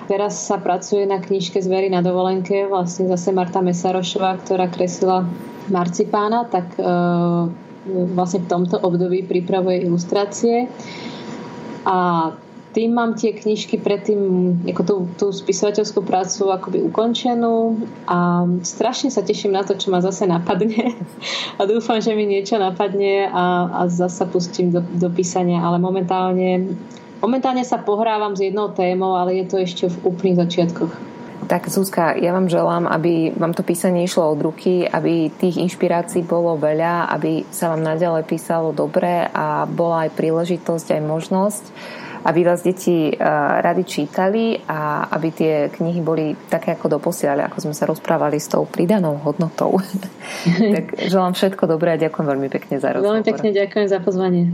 Teraz 0.06 0.38
sa 0.38 0.58
pracuje 0.58 1.06
na 1.06 1.22
knižke 1.22 1.62
Zvery 1.62 1.90
na 1.90 2.02
dovolenke, 2.02 2.66
vlastne 2.66 3.10
zase 3.10 3.30
Marta 3.34 3.62
Mesarošová, 3.62 4.38
ktorá 4.42 4.66
kreslila 4.70 5.26
Marcipána, 5.70 6.46
tak 6.50 6.74
e, 6.74 6.82
vlastne 8.14 8.42
v 8.42 8.50
tomto 8.50 8.82
období 8.82 9.22
pripravuje 9.26 9.86
ilustrácie. 9.86 10.66
A 11.82 12.30
tým 12.72 12.96
mám 12.96 13.12
tie 13.14 13.36
knižky 13.36 13.76
predtým, 13.78 14.20
ako 14.64 14.82
tú, 14.82 14.96
tú 15.20 15.26
spisovateľskú 15.28 16.00
prácu 16.02 16.48
akoby 16.48 16.80
ukončenú 16.80 17.84
a 18.08 18.48
strašne 18.64 19.12
sa 19.12 19.20
teším 19.20 19.52
na 19.52 19.62
to, 19.62 19.76
čo 19.76 19.92
ma 19.92 20.00
zase 20.00 20.24
napadne 20.24 20.96
a 21.60 21.62
dúfam, 21.68 22.00
že 22.00 22.16
mi 22.16 22.24
niečo 22.24 22.56
napadne 22.56 23.28
a, 23.28 23.68
a 23.68 23.80
zase 23.92 24.24
pustím 24.32 24.72
do, 24.72 24.80
do 24.80 25.12
písania, 25.12 25.60
ale 25.60 25.76
momentálne, 25.76 26.72
momentálne 27.20 27.62
sa 27.62 27.76
pohrávam 27.76 28.32
s 28.32 28.40
jednou 28.40 28.72
témou, 28.72 29.20
ale 29.20 29.44
je 29.44 29.46
to 29.46 29.56
ešte 29.60 29.84
v 29.92 29.96
úplných 30.08 30.40
začiatkoch. 30.40 31.12
Tak 31.42 31.68
Zuzka, 31.68 32.16
ja 32.16 32.32
vám 32.32 32.46
želám, 32.48 32.86
aby 32.88 33.34
vám 33.34 33.52
to 33.52 33.66
písanie 33.66 34.06
išlo 34.06 34.30
od 34.30 34.40
ruky, 34.40 34.86
aby 34.86 35.28
tých 35.28 35.60
inšpirácií 35.60 36.24
bolo 36.24 36.54
veľa, 36.56 37.12
aby 37.12 37.44
sa 37.50 37.74
vám 37.74 37.82
naďalej 37.82 38.24
písalo 38.24 38.70
dobre 38.70 39.28
a 39.28 39.66
bola 39.68 40.06
aj 40.08 40.16
príležitosť, 40.16 40.96
aj 40.96 41.02
možnosť 41.02 41.64
aby 42.24 42.40
vás 42.46 42.62
deti 42.62 43.10
eh, 43.10 43.18
rady 43.62 43.82
čítali 43.84 44.56
a 44.68 45.10
aby 45.10 45.28
tie 45.30 45.54
knihy 45.68 46.00
boli 46.00 46.34
také 46.48 46.74
ako 46.74 46.98
doposiaľ, 46.98 47.50
ako 47.50 47.58
sme 47.70 47.74
sa 47.74 47.84
rozprávali 47.86 48.38
s 48.38 48.50
tou 48.50 48.66
pridanou 48.66 49.18
hodnotou. 49.22 49.78
tak 50.76 50.98
želám 50.98 51.34
všetko 51.34 51.66
dobré 51.66 51.94
a 51.94 51.98
ďakujem 51.98 52.26
veľmi 52.26 52.48
pekne 52.48 52.78
za 52.78 52.94
rozhovor. 52.94 53.20
Veľmi 53.20 53.26
pekne 53.26 53.50
ďakujem 53.50 53.86
za 53.90 53.98
pozvanie. 53.98 54.44